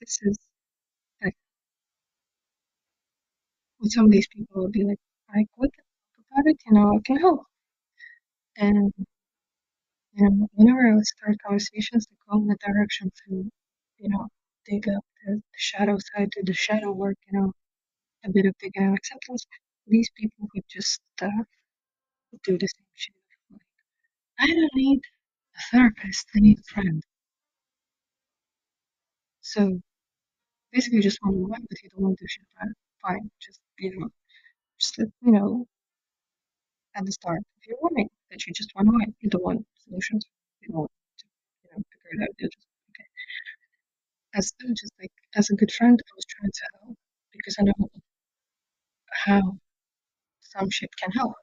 [0.00, 0.38] this is
[1.22, 1.36] like
[3.80, 5.00] with some of these people will be like,
[5.34, 5.82] like what the
[6.16, 7.42] fuck about it, you know, I can help.
[8.56, 8.92] And
[10.14, 13.50] you know, whenever I start conversations, they go in the direction to,
[13.98, 14.28] you know,
[14.66, 17.52] dig up the, the shadow side, do the shadow work, you know,
[18.24, 19.46] a bit of digging and acceptance.
[19.86, 21.28] These people would just uh,
[22.44, 23.14] do the same shit.
[23.52, 23.60] Like,
[24.40, 25.00] I don't need
[25.56, 27.02] a therapist, I need a friend.
[29.52, 29.80] So
[30.72, 32.44] basically, you just want to work, but you don't want to do shit.
[33.02, 34.08] Fine, just, you know,
[34.78, 35.66] just, let- you know,
[36.94, 39.66] at the start, if you're warning that you just want to win, you don't want
[39.84, 40.24] solutions,
[40.60, 41.26] you don't want to,
[41.64, 42.34] you know, figure it out.
[42.38, 43.06] You just, okay.
[44.34, 46.96] As just like, as a good friend, I was trying to help
[47.32, 47.90] because I don't know
[49.24, 49.58] how
[50.40, 51.34] some shit can help.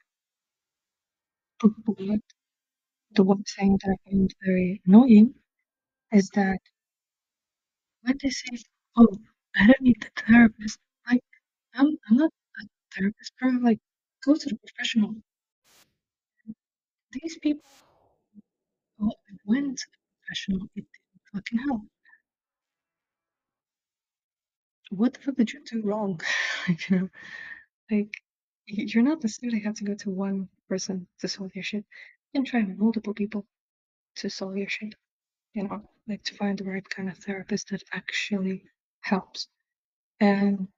[1.60, 1.72] But
[3.12, 5.36] the one thing that I find very annoying
[6.12, 6.60] is that
[8.08, 8.58] when they say,
[8.96, 9.10] "Oh,
[9.56, 11.24] I don't need the therapist," like
[11.74, 12.64] I'm I'm not a
[12.96, 13.50] therapist, bro.
[13.62, 13.80] Like
[14.26, 15.16] go to the professional.
[17.12, 17.64] These people
[18.98, 19.12] who
[19.46, 21.82] went to the professional, it didn't fucking help.
[24.90, 26.22] What the fuck did you do wrong?
[26.68, 27.10] like you know,
[27.92, 28.22] like
[28.68, 31.86] you're not necessarily have to go to one person to solve your shit.
[32.32, 33.46] You can try multiple people
[34.18, 34.96] to solve your shit.
[35.58, 38.64] You know, like to find the right kind of therapist that actually
[39.02, 39.48] helps.
[40.20, 40.70] And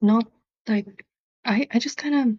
[0.00, 0.30] not
[0.68, 1.04] like
[1.44, 2.38] I I just kind of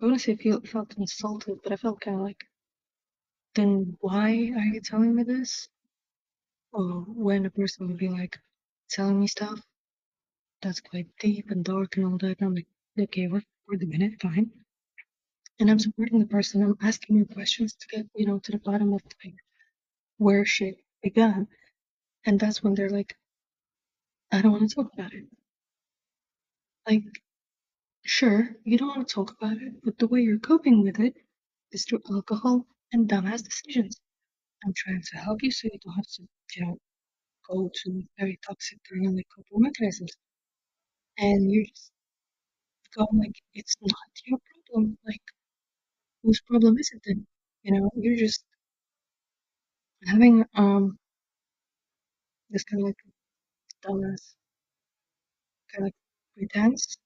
[0.00, 2.44] I wouldn't say feel felt insulted, but I felt kind of like,
[3.54, 5.68] then why are you telling me this?
[6.72, 8.38] Or when a person would be like
[8.88, 9.60] telling me stuff
[10.62, 14.16] that's quite deep and dark and all that, and I'm like, okay, we're we're doing
[14.22, 14.52] fine.
[15.60, 16.62] And I'm supporting the person.
[16.64, 19.36] I'm asking more questions to get you know to the bottom of like
[20.18, 21.48] where shit began.
[22.26, 23.16] And that's when they're like,
[24.32, 25.26] I don't want to talk about it.
[26.88, 27.04] Like,
[28.04, 31.16] sure, you don't want to talk about it, but the way you're coping with it
[31.72, 34.00] is through alcohol and dumbass decisions.
[34.64, 36.78] I'm trying to help you so you don't have to, you know,
[37.48, 40.12] go to very toxic like coping mechanisms.
[41.18, 41.92] And you just
[42.94, 44.98] go like, it's not your problem.
[45.06, 45.22] Like,
[46.22, 47.26] whose problem is it then?
[47.62, 48.44] You know, you're just
[50.06, 50.98] having um
[52.50, 52.96] this kind of like
[53.84, 54.34] dumbass
[55.72, 55.94] kind of like
[56.36, 56.96] pretense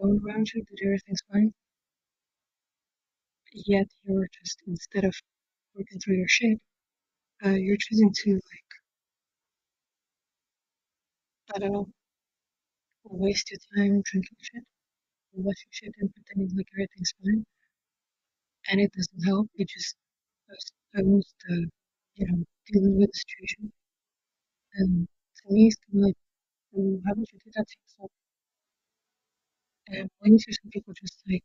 [0.00, 1.52] going around you that everything's fine.
[3.66, 5.14] Yet you're just instead of
[5.74, 6.60] working through your shit,
[7.44, 8.70] uh, you're choosing to like
[11.54, 11.88] I don't know,
[13.04, 14.64] waste your time drinking shit,
[15.34, 17.46] watching shit and pretending like everything's fine.
[18.68, 19.48] And it doesn't help.
[19.54, 19.96] It just
[20.50, 21.70] postpones the,
[22.16, 23.72] you know, dealing with the situation.
[24.74, 26.16] And to me, it's kind of like,
[26.72, 28.10] well, would you do that to yourself?
[29.88, 31.44] And when you see some people just like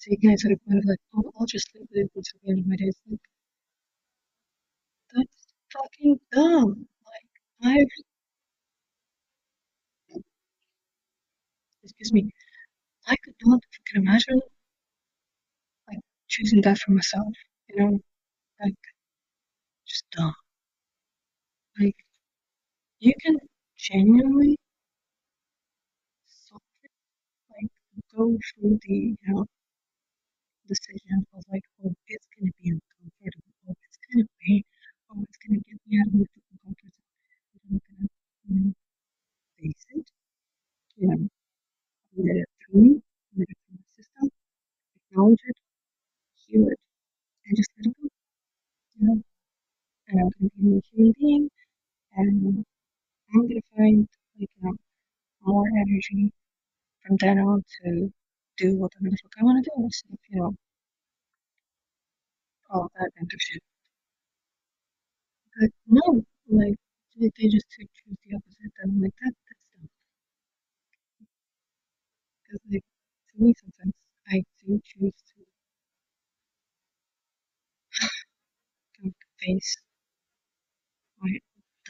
[0.00, 2.50] taking it to the point of like, oh, I'll just live with it until the
[2.50, 2.96] end of my days.
[3.10, 3.20] Like,
[5.12, 6.86] that's fucking dumb.
[7.06, 7.30] Like,
[7.62, 7.84] I,
[11.82, 12.30] excuse me,
[13.08, 14.40] I could not fucking imagine
[16.28, 17.32] choosing that for myself.
[17.68, 18.00] You know,
[18.62, 18.74] like
[19.86, 20.34] just dumb.
[21.78, 21.96] Like
[22.98, 23.38] you can
[23.78, 24.56] genuinely
[27.50, 27.70] like
[28.14, 29.44] go through the you know
[30.68, 34.62] decision of like, oh, it's gonna be uncomfortable, oh, it's gonna pain,
[35.10, 37.16] oh, it's gonna get me out of my fucking comfort zone.
[37.70, 38.08] I'm gonna,
[38.46, 38.72] you know,
[39.58, 40.06] face it,
[40.98, 41.22] you know,
[42.18, 43.02] let it through
[43.38, 44.30] let it through my system,
[45.10, 45.58] acknowledge it,
[46.56, 46.80] heal it,
[47.46, 48.08] and just let it go.
[48.96, 49.22] You know,
[50.08, 51.50] and I'm gonna be a new human being,
[52.16, 52.64] and
[53.34, 54.08] I'm gonna find
[54.40, 54.74] like you know
[55.42, 56.32] more energy
[57.02, 58.12] from then on to
[58.58, 60.54] do whatever the fuck I want to do instead you know
[62.70, 63.62] all that kind of shit.
[65.58, 66.76] But no, like
[67.16, 69.88] they, they just choose the opposite, and I'm like that that's dumb.
[72.42, 72.84] Because like
[73.28, 73.94] to me sometimes
[74.28, 75.35] I do choose to
[79.40, 79.76] face
[81.20, 81.38] my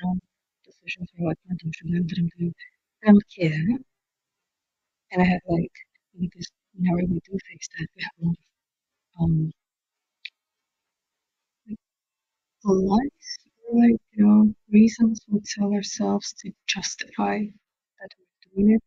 [0.00, 0.18] dumb
[0.64, 2.54] decisions or like my dumb shit that I'm doing.
[3.06, 3.52] A kid,
[5.10, 5.72] and I have like
[6.20, 8.36] because whenever we do face that, we have a lot
[9.20, 9.52] of um
[11.68, 11.78] like
[12.64, 13.38] lies
[13.72, 17.38] like you know reasons we tell ourselves to justify
[18.00, 18.82] that we're doing it.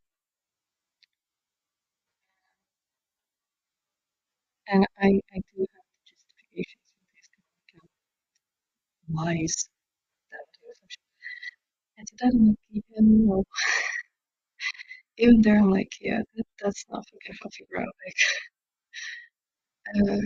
[4.70, 7.90] And I I do have justifications for these kind of
[9.10, 9.48] do
[11.98, 13.46] And to that I'm like even though
[15.18, 18.20] even there I'm like yeah that, that's not fucking healthy bro like
[19.96, 20.22] uh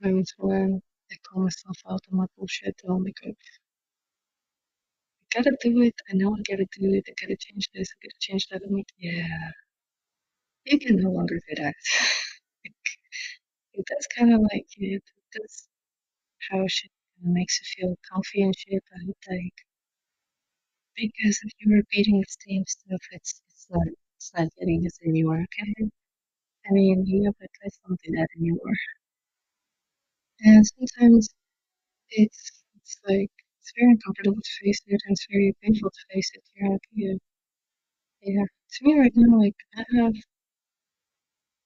[0.00, 3.32] the moments when I call myself out on my bullshit and I'm like I
[5.34, 5.94] gotta do it.
[6.10, 7.04] I know I gotta do it.
[7.08, 7.88] I gotta change this.
[7.92, 8.62] I gotta change that.
[8.66, 9.50] I'm like yeah.
[10.64, 11.74] You can no longer do that.
[13.76, 15.02] Like, that's kind of like it
[15.34, 15.68] that's
[16.50, 19.54] how shit kinda makes you feel comfy and shit and like
[20.96, 25.44] because if you're repeating the same stuff it's it's not it's not getting us anywhere
[25.44, 25.74] okay?
[26.68, 28.74] I mean you have to try something that anymore
[30.40, 31.30] and sometimes
[32.10, 36.30] it's it's like it's very uncomfortable to face it and it's very painful to face
[36.34, 37.16] it you're yeah
[38.22, 38.44] yeah.
[38.72, 40.14] To me right now like I have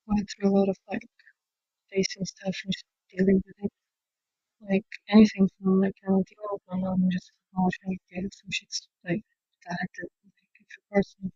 [0.07, 1.03] went through a lot of like
[1.91, 2.73] facing stuff and
[3.11, 3.71] dealing with it
[4.69, 9.23] like anything from like of dealing with and just acknowledging it some shit's like
[9.65, 11.31] that like if a person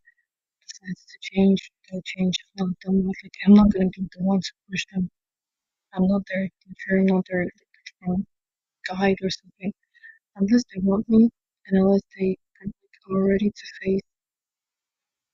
[0.66, 2.34] decides to change, they'll change.
[2.42, 3.14] If not, they'll not.
[3.22, 5.10] Like, I'm not gonna be the one to push them.
[5.94, 8.26] I'm not their teacher, I'm not their like, um,
[8.88, 9.72] guide or something.
[10.36, 11.30] Unless they want me,
[11.66, 12.72] and unless they like,
[13.12, 14.00] are ready to face,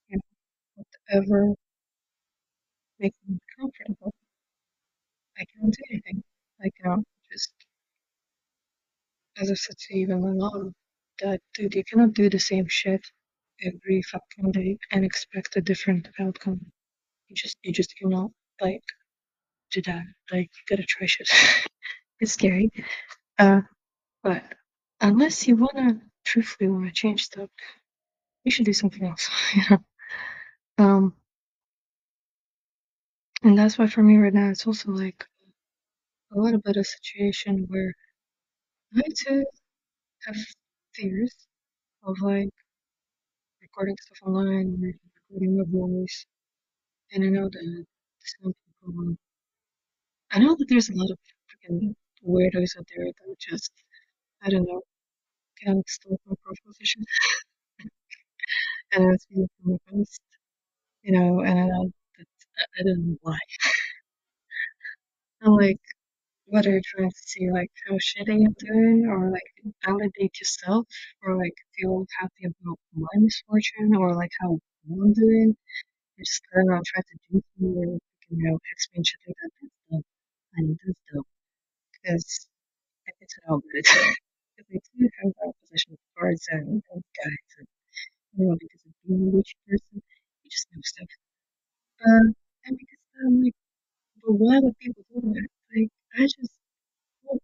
[0.09, 1.55] you know, whatever
[3.01, 4.13] makes them comfortable,
[5.39, 6.23] I can't do anything.
[6.61, 7.51] Like, you know, just
[9.41, 10.75] as I said to even my mom,
[11.21, 13.03] that, dude, you cannot do the same shit
[13.65, 16.61] every fucking day and expect a different outcome.
[17.29, 18.31] You just, you just cannot,
[18.61, 18.83] like,
[19.73, 20.05] do that.
[20.33, 21.29] Like, you gotta try shit.
[22.21, 22.71] it's scary.
[23.39, 23.63] Uh,
[24.23, 24.45] but
[25.01, 27.51] unless you wanna, truthfully wanna change stuff,
[28.45, 29.79] you should do something else, you know?
[30.79, 31.15] Um,
[33.43, 35.27] and that's why for me right now, it's also like
[36.35, 37.95] a little bit of situation where
[38.95, 39.47] I too
[40.27, 40.37] have
[40.95, 41.37] fears
[42.05, 42.51] of like
[43.63, 46.27] recording stuff online or recording my voice.
[47.13, 47.87] And I know that
[48.25, 49.19] some people, um,
[50.31, 51.19] I know that there's a lot of
[51.51, 51.95] freaking
[52.27, 53.71] weirdos out there that just,
[54.43, 54.83] I don't know,
[55.65, 56.35] can't stop my
[56.79, 57.01] picture.
[58.93, 60.21] and I feeling from my post,
[61.03, 62.27] you know, and I know that
[62.81, 63.39] I don't know why.
[65.43, 65.81] I'm like,
[66.49, 69.51] what are you trying to see, like how shitty I'm doing, or like
[69.85, 70.87] validate yourself,
[71.23, 74.59] or like feel happy about my misfortune, or like how
[74.91, 75.57] I'm doing?
[76.19, 77.99] I just I don't know, try to do something
[78.31, 79.51] you know, text me shit like that.
[79.63, 80.03] That's dumb.
[80.59, 81.25] I mean, that's dumb.
[81.93, 82.49] Because
[83.21, 83.87] it's all good.
[84.57, 87.69] Because I do have a position of cards and, and guys, and
[88.35, 90.03] you know, because of being a rich person,
[90.43, 91.09] you just know stuff.
[92.01, 92.29] Uh,
[92.67, 93.55] and because I'm like,
[94.25, 95.49] but why would people do that?
[96.19, 96.53] I just
[97.27, 97.43] hope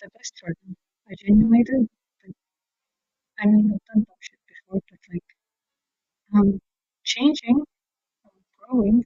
[0.00, 0.76] the best for them.
[1.08, 1.86] I genuinely do.
[2.24, 2.34] Like,
[3.40, 5.24] I mean, I've done dumb shit before, but like,
[6.34, 6.60] um,
[7.04, 7.58] changing,
[8.24, 9.04] um, growing,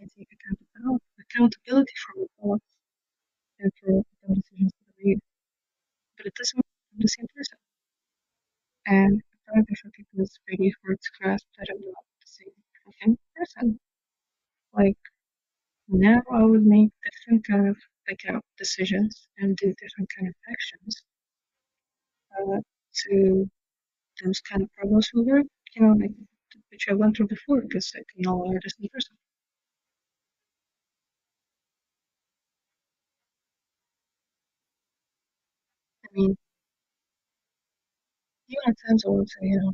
[0.00, 2.76] I take accountability, accountability for my thoughts
[3.60, 5.20] and for the decisions that I made.
[6.16, 6.64] But it doesn't mean
[6.94, 7.58] I'm the same person.
[8.86, 13.80] And apparently for people it's really hard to grasp that I'm not the same person.
[14.74, 14.98] Like,
[15.88, 16.92] now I would make
[17.24, 17.76] different kind of
[18.08, 21.02] like you know, decisions and do different kind of actions
[22.38, 22.60] uh,
[22.94, 23.48] to
[24.24, 26.12] those kind of problems over, you know, like
[26.70, 29.16] which I went through before because I can longer the same person.
[36.04, 36.36] I mean,
[38.48, 39.72] even at times I would say, you know,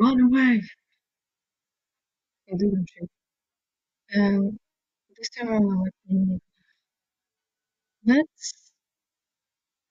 [0.00, 0.62] run away
[2.48, 3.10] and do them shit.
[4.10, 4.58] And
[5.18, 5.92] this time I'm like,
[8.06, 8.72] let's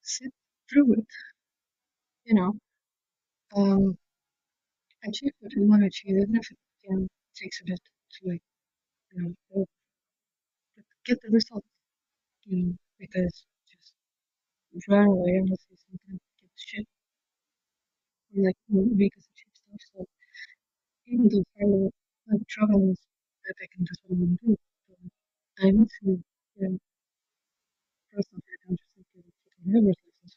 [0.02, 0.32] sit
[0.68, 1.06] through it,
[2.24, 2.52] you know.
[3.56, 3.96] Um,
[5.04, 7.06] achieve what we want to achieve, even if it you know,
[7.36, 7.80] takes a bit
[8.14, 8.42] to like,
[9.12, 9.22] you
[9.54, 9.66] know,
[11.06, 11.64] get the result,
[12.44, 15.56] you know, because just run away you
[15.88, 16.86] sometimes get shit
[18.36, 18.56] or like
[18.96, 19.80] because of cheap stuff.
[19.94, 20.06] So
[21.06, 21.90] even though
[22.30, 23.00] like travel is
[23.50, 24.56] epic and that's what I want to do,
[24.88, 26.06] but I need to,
[26.56, 26.78] you know,
[28.12, 30.36] cross off that I'm just like get a fucking driver's license.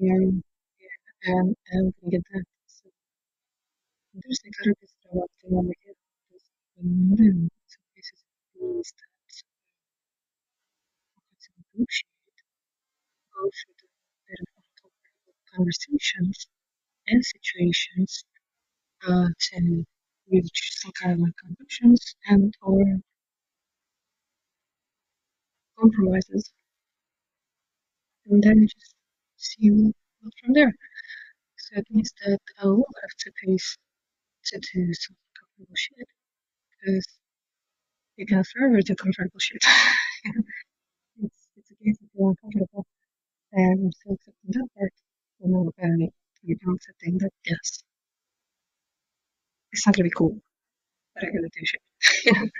[0.00, 0.42] And
[0.80, 1.56] yeah, and
[2.32, 2.44] that.
[2.66, 2.88] So
[4.14, 5.94] there's like other bits that I want to do on my head.
[6.30, 6.48] There's
[6.80, 7.50] um, of
[8.58, 9.22] things that I
[11.22, 11.36] want
[11.72, 12.38] negotiate,
[13.34, 13.88] go through the
[15.54, 16.48] conversations
[17.08, 18.24] and situations
[19.06, 19.84] uh, to
[20.30, 22.82] reach some kind of conclusions and or
[25.80, 26.52] compromises,
[28.26, 28.94] and then just
[29.36, 30.72] see what from there.
[31.58, 33.76] So it means that I will have to face
[34.46, 36.08] to do some comfortable shit
[36.70, 37.06] because
[38.16, 39.62] you can forever do comfortable shit.
[41.22, 42.86] it's it's a case of being uncomfortable,
[43.52, 44.92] and I'm still accepting that part.
[45.40, 46.10] You know, and
[46.42, 47.82] you're accepting that yes,
[49.72, 50.38] it's not gonna be cool,
[51.14, 52.52] but I gotta do shit.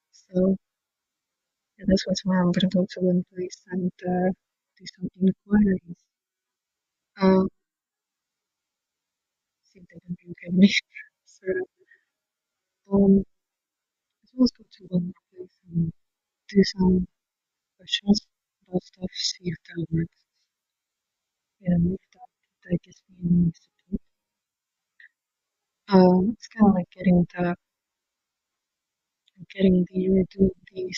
[0.12, 0.56] so
[1.78, 4.30] yeah, that's why tomorrow I'm gonna go to one place and uh,
[4.78, 5.96] do some inquiries.
[7.20, 7.48] Um,
[9.64, 9.96] see if they
[10.30, 10.72] okay with me.
[11.24, 11.56] sort.
[12.92, 13.24] Um,
[14.24, 15.92] as well as go to one place and
[16.48, 17.06] do some
[17.78, 18.26] questions
[18.68, 20.18] about stuff, see if that works.
[21.62, 22.28] And if that,
[22.64, 24.02] that gives me any support.
[25.88, 27.56] Um, it's kind of like getting the
[29.54, 30.92] getting the redo the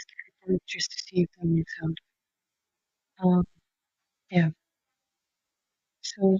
[0.66, 1.96] just to see if that works out.
[3.22, 3.44] Um,
[4.30, 4.50] yeah.
[6.02, 6.38] So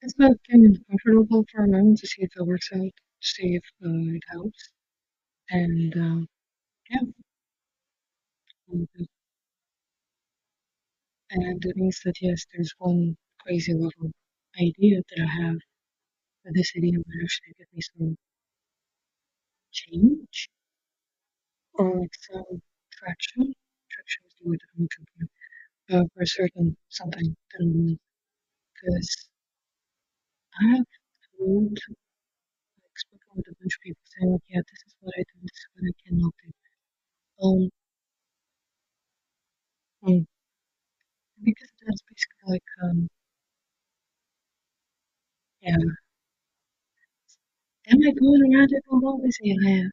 [0.00, 3.64] it's about getting comfortable for a moment to see if it works out, see if
[3.84, 4.70] uh, it helps,
[5.50, 6.28] and um,
[6.90, 7.00] yeah.
[8.68, 9.04] And, uh,
[11.30, 14.10] and it means that yes, there's one crazy little
[14.60, 15.58] idea that I have,
[16.44, 18.16] but this idea might actually give me some
[19.70, 20.48] change
[21.78, 22.62] or like some
[22.92, 23.54] traction.
[23.90, 25.96] Traction is the word that I'm looking for.
[25.98, 27.98] uh, for a certain something that I'm.
[28.74, 29.28] Because
[30.60, 30.86] I have
[31.38, 31.78] heard,
[32.82, 35.40] like, spoken with a bunch of people saying, like, yeah, this is what I do,
[35.42, 36.50] this is what I cannot do.
[37.46, 37.70] Um,
[40.02, 40.26] mm,
[41.42, 43.08] because that's basically like, um,
[45.60, 45.76] yeah.
[47.88, 49.36] Am I going around it always?
[49.40, 49.90] Yeah, I am.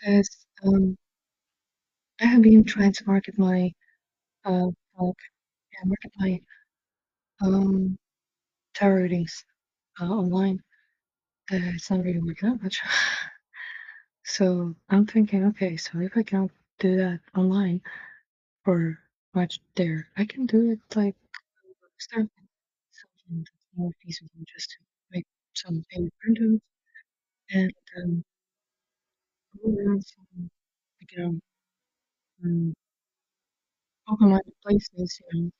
[0.00, 0.96] Because, um,
[2.20, 3.72] I have been trying to market my,
[4.44, 4.68] uh,
[5.00, 6.40] yeah, market my,
[7.42, 7.98] um,
[8.74, 9.44] tarot readings,
[10.00, 10.60] uh, online.
[11.52, 12.80] Uh, it's not really working out much.
[14.24, 17.80] so I'm thinking, okay, so if I can't do that online
[18.66, 18.98] or
[19.34, 21.16] much there, I can do it like
[21.98, 22.28] start
[22.92, 24.76] something that's more feasible just to
[25.12, 26.60] make some paper printouts
[27.52, 28.24] and um,
[29.64, 30.50] some,
[31.10, 31.40] you know,
[32.44, 32.74] um,
[34.08, 35.50] open-minded places, you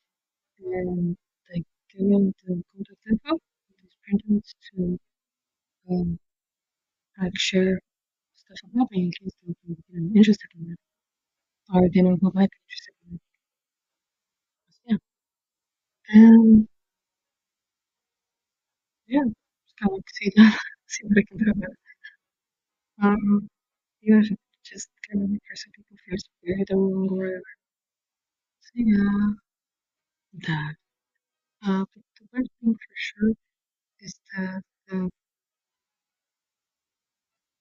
[0.61, 1.17] know, and
[1.55, 3.41] like giving the contact info of
[3.83, 4.99] these printouts to
[5.91, 6.19] um,
[7.21, 7.81] like share
[8.37, 9.37] stuff about me in case
[10.01, 10.79] know, interested in it
[11.75, 13.21] or they who might be interested in it.
[14.87, 14.97] Yeah.
[16.13, 16.69] And
[19.07, 21.77] yeah, just kind of like see that, see what I can do about it.
[23.03, 23.49] Um,
[24.03, 24.31] it's
[24.71, 24.89] just
[25.47, 27.43] for some people feels weird or whatever.
[28.61, 29.33] So yeah,
[30.47, 30.75] that.
[31.67, 33.33] Uh, but the one thing for sure
[34.01, 35.09] is that, uh,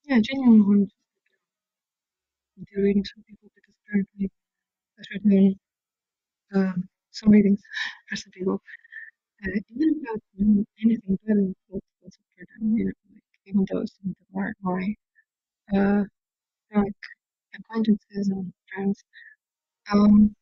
[0.06, 0.90] yeah, genuinely want
[2.58, 4.30] to do readings for people because apparently
[5.00, 5.56] after doing
[6.56, 7.62] um, some readings
[8.10, 8.62] for some people,
[9.46, 14.16] uh, even knowing anything better what's up for them, you know, like even some them
[14.36, 14.96] aren't my
[15.78, 16.04] uh
[16.76, 16.94] like
[17.60, 19.04] acquaintances and friends,
[19.92, 20.36] um,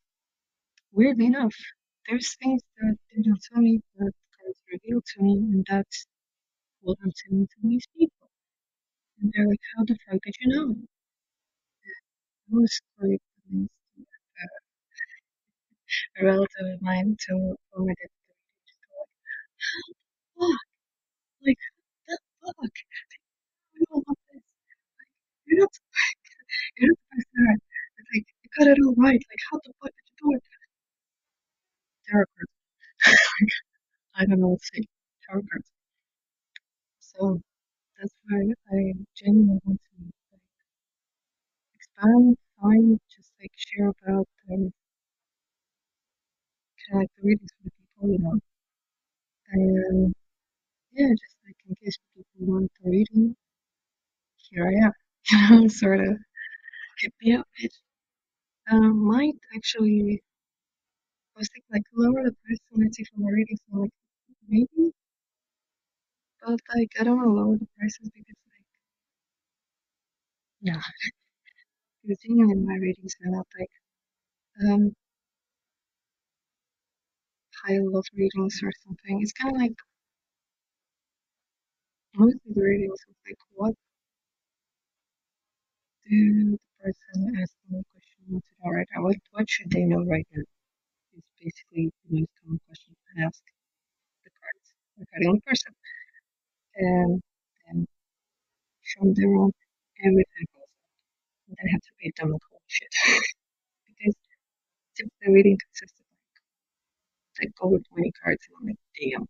[0.92, 1.54] weirdly enough,
[2.06, 6.06] there's things that they don't tell me that cards reveal to me, and that's
[6.82, 8.30] what I'm telling to these people.
[9.20, 10.76] And they're like, how the fuck did you know?
[12.50, 13.70] I was quite amazed.
[14.40, 14.46] Uh,
[16.20, 17.96] a relative of mine me that just go like,
[20.38, 20.60] fuck,
[21.46, 21.58] like,
[22.08, 22.56] the fuck?
[22.60, 24.42] Like,
[25.46, 25.72] you're not,
[26.80, 27.58] not supposed to that.
[27.98, 29.22] It's like, you got it all right.
[29.30, 30.42] Like, how the fuck did you do it?
[32.08, 32.52] Tarot cards.
[34.16, 34.84] I don't know what to say.
[35.28, 35.70] Tarot cards.
[37.00, 37.40] So
[37.98, 40.42] that's why I genuinely want to like,
[41.76, 44.70] expand, find, just like share about um,
[46.90, 48.38] kind like the readings for people, you know.
[49.52, 50.14] And
[50.92, 53.36] yeah, just like in case people want the reading,
[54.50, 54.92] here I am.
[55.50, 56.16] You know, sort of
[57.38, 57.46] up.
[57.56, 57.72] It
[58.70, 60.22] um, might actually,
[61.34, 63.60] I was thinking like lower the price Etsy for the readings.
[63.70, 63.90] So like
[64.46, 64.92] maybe,
[66.42, 68.64] but like I don't want to lower the prices because like
[70.60, 70.80] yeah,
[72.02, 73.70] because genuinely my readings are not like
[74.64, 74.94] um
[77.62, 79.20] high level readings or something.
[79.20, 79.74] It's kind of like
[82.14, 83.74] most of the readings of like what
[86.08, 86.16] do
[86.50, 86.58] the
[86.88, 89.02] person asking the question to know right now?
[89.02, 90.42] What what should they know right now?
[91.16, 93.42] Is basically the most common question I ask
[94.24, 94.68] the cards
[94.98, 95.72] regarding the person.
[96.76, 97.20] And
[97.66, 97.86] then
[98.94, 99.52] from there on,
[100.04, 100.72] everything goes.
[101.48, 102.92] And then have to read them like holy shit.
[103.88, 104.16] because
[104.96, 106.36] typically reading consists of like,
[107.40, 109.26] like over 20 cards and I'm like, damn.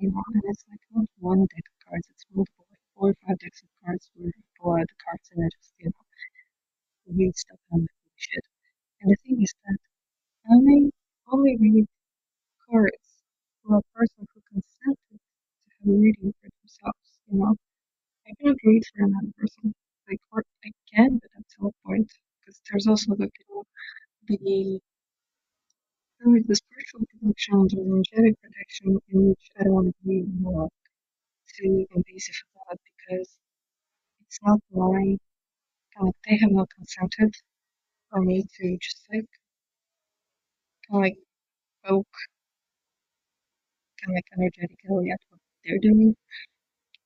[0.00, 3.16] You know, and it's like not one deck of cards, it's multiple, like four or
[3.26, 6.07] five decks of cards where people are the cards and I just, you know,
[7.14, 8.44] read stuff on like, shit.
[9.00, 9.78] And the thing is that
[10.50, 10.54] I
[11.32, 11.86] only read
[12.68, 13.22] cards
[13.62, 17.56] for a person who consented to have a reading for themselves, you know.
[18.28, 19.74] I cannot read for another person.
[20.08, 22.10] Like, or I can, but to a point.
[22.40, 23.64] Because there's also the, you know,
[24.28, 24.80] the
[26.20, 30.22] there is the spiritual protection, the energetic protection, in which I don't want to be
[30.40, 30.68] more
[31.56, 33.38] too invasive about because
[34.22, 35.18] it's not my
[36.00, 37.34] of they have not consented
[38.10, 39.26] for me to just like
[40.90, 41.18] kind of like
[41.84, 42.16] poke
[44.00, 46.14] kind of like energetically at what they're doing.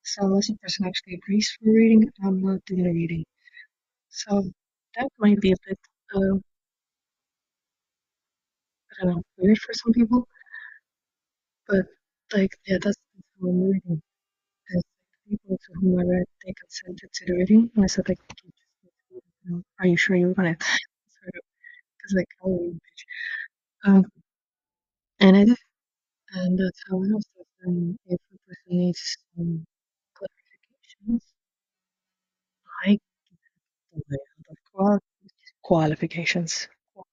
[0.04, 3.24] So unless a person actually agrees for reading, I'm not doing the reading.
[4.10, 4.44] So
[4.96, 5.78] that might be a bit
[6.14, 6.36] uh,
[9.00, 10.26] I don't know, weird for some people.
[11.66, 11.86] But
[12.32, 12.96] like yeah, that's,
[13.40, 14.02] how I'm reading.
[15.28, 18.50] People to whom I read they consented to the reading and I said like you
[18.52, 18.52] just
[18.84, 19.31] need to, you
[19.80, 20.62] are you sure you want it?
[21.34, 21.42] of
[21.98, 23.04] because like oh bitch.
[23.84, 24.04] Um,
[25.20, 25.56] and I do.
[26.34, 27.46] And that's how I know stuff.
[27.62, 29.66] And if a person needs some
[30.16, 31.22] clarifications,
[32.84, 32.98] I
[34.72, 35.00] qual-
[35.62, 36.68] qualifications.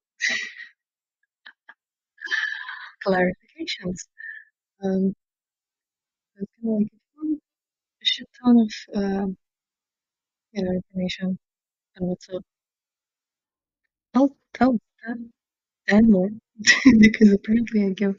[3.05, 4.07] Clarifications.
[4.83, 5.15] Um,
[6.37, 7.39] it's kind of like you
[8.01, 8.73] a shit ton of,
[9.03, 9.37] um,
[10.53, 11.37] you know, information
[12.33, 12.43] up.
[14.13, 14.79] I'll, I'll
[15.09, 15.29] add,
[15.89, 16.29] add more
[16.99, 18.15] because apparently I give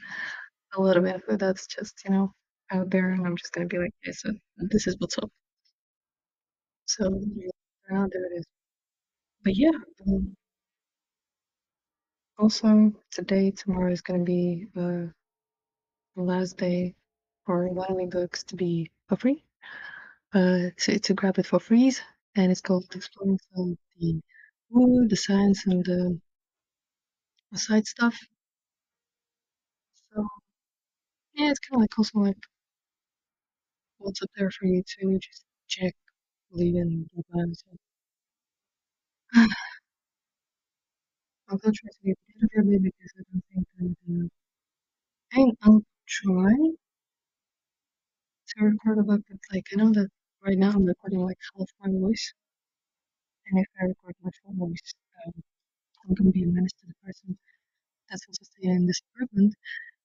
[0.77, 2.33] a bit of it that's just, you know,
[2.73, 5.31] out there and I'm just gonna be like, okay, so this is what's up.
[6.85, 7.05] So,
[7.37, 8.45] yeah, there it is.
[9.45, 9.79] But yeah,
[10.09, 10.37] um,
[12.39, 15.07] also today, tomorrow is gonna be uh,
[16.17, 16.95] the last day
[17.45, 19.43] for Wiley books to be for free.
[20.35, 21.93] Uh, to, to grab it for free,
[22.35, 24.21] and it's called Exploring some of the
[24.71, 26.19] wood, the science, and the
[27.55, 28.17] side stuff.
[30.15, 30.27] So
[31.35, 32.37] yeah, it's kind of like also like
[33.99, 35.95] what's up there for you to just check,
[36.53, 37.45] leave, and blah blah.
[37.55, 37.77] So
[41.51, 43.99] I'll go try to get rid of everything because I don't think.
[44.09, 44.29] Uh,
[45.33, 46.53] and I'll try
[48.49, 50.11] to record a book that's like I know that
[50.45, 52.35] right now I'm recording like half my voice,
[53.47, 54.95] and if I record my full voice,
[55.27, 55.33] um,
[56.09, 57.37] I'm gonna be a menace to the person
[58.11, 59.55] that's also staying in this apartment,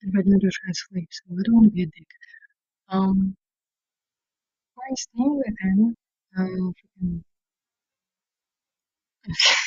[0.01, 1.09] and we're gonna translate.
[1.11, 2.07] So I don't want to be a dick.
[2.89, 3.35] Um,
[4.75, 5.95] why staying with him?
[6.37, 7.23] Um, freaking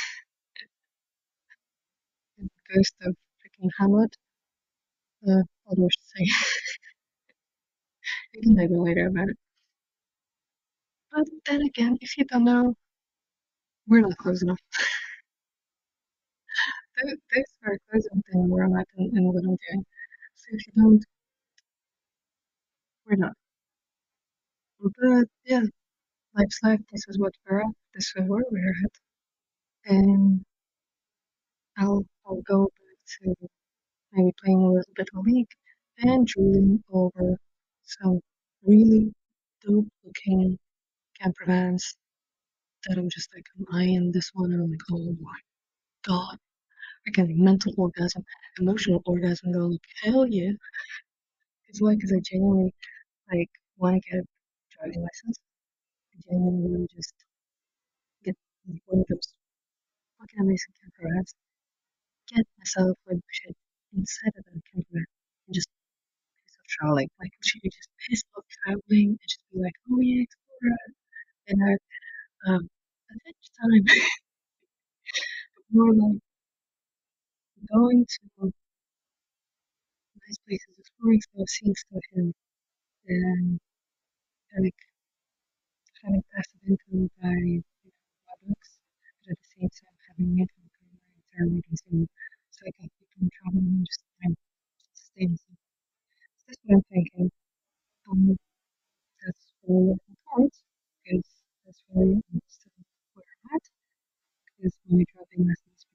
[2.38, 4.16] the ghost of freaking Hamlet.
[5.26, 6.24] Uh, I'll just say
[8.34, 9.36] we can later about it.
[11.12, 12.74] But then again, if you don't know,
[13.86, 14.59] we're not close enough.
[16.98, 19.84] Th- Thanks for closing thing where I'm at and, and what I'm doing.
[20.36, 21.04] So if you don't,
[23.06, 23.32] we're not.
[24.80, 25.62] But yeah,
[26.34, 26.80] life's life.
[26.92, 27.74] This is what we're at.
[27.94, 28.92] This is where we're at.
[29.86, 30.44] And
[31.78, 33.34] I'll I'll go back to
[34.12, 35.50] maybe playing a little bit of League
[35.98, 37.38] and drooling over
[37.84, 38.20] some
[38.64, 39.14] really
[39.62, 40.59] dope looking
[41.20, 41.96] camper vans
[42.86, 45.38] that I'm just like I'm eyeing this one and I'm like, oh my
[46.04, 46.38] god.
[47.06, 48.24] Freaking mental orgasm,
[48.60, 50.52] emotional orgasm though, like hell yeah.
[51.68, 52.74] It's like cause I genuinely
[53.32, 54.24] like wanna get a
[54.72, 55.38] driving license.
[56.14, 57.14] I genuinely wanna just
[58.24, 58.36] get
[58.86, 59.34] one of those
[60.18, 61.34] fucking amazing camper vans,
[62.28, 63.56] get myself like shit
[63.96, 65.06] inside of that camper van
[65.48, 65.68] and just
[66.46, 67.10] piss off traveling.
[67.20, 70.76] Like literally just piss off traveling and just be like, oh yeah, explore
[71.49, 71.78] and
[72.49, 72.68] um
[73.11, 73.84] adventure time.
[75.70, 76.20] More like
[77.70, 78.53] going to
[80.20, 82.34] nice places, exploring stuff, seeing stuff and
[83.09, 83.61] and
[84.64, 84.74] like
[86.03, 87.90] having passive income by you know,
[88.26, 88.70] my books,
[89.22, 91.90] but at the same time having income coming my entire reading so
[92.55, 94.34] so I can keep on traveling and just time
[94.94, 95.59] sustain myself.
[96.38, 97.30] So that's what I'm thinking.
[98.11, 98.20] Um
[99.20, 100.57] that's looking forward because
[101.89, 102.72] that's really I'm still
[103.14, 103.62] where I'm at
[104.59, 105.86] because my driving lessons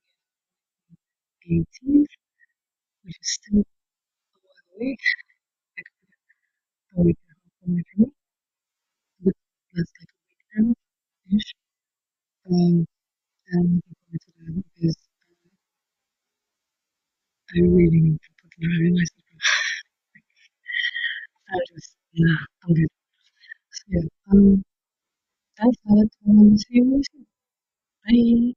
[1.41, 2.07] begin on the 18th,
[3.05, 3.65] which is still a
[4.43, 4.97] while away.
[5.77, 5.87] Like
[6.97, 8.11] a week and a half away from me.
[9.23, 9.33] But
[9.73, 10.75] that's like a week
[11.31, 11.53] now ish.
[12.49, 12.85] Um
[13.51, 13.81] and I'm
[14.11, 14.97] looking forward to that because
[17.55, 19.39] I really need to fucking driving license.
[21.49, 22.37] I just nah,
[22.67, 22.87] I'm good.
[23.71, 24.63] So yeah, um
[25.57, 26.09] that's that.
[26.27, 27.25] Um see you soon.
[28.05, 28.53] Bye.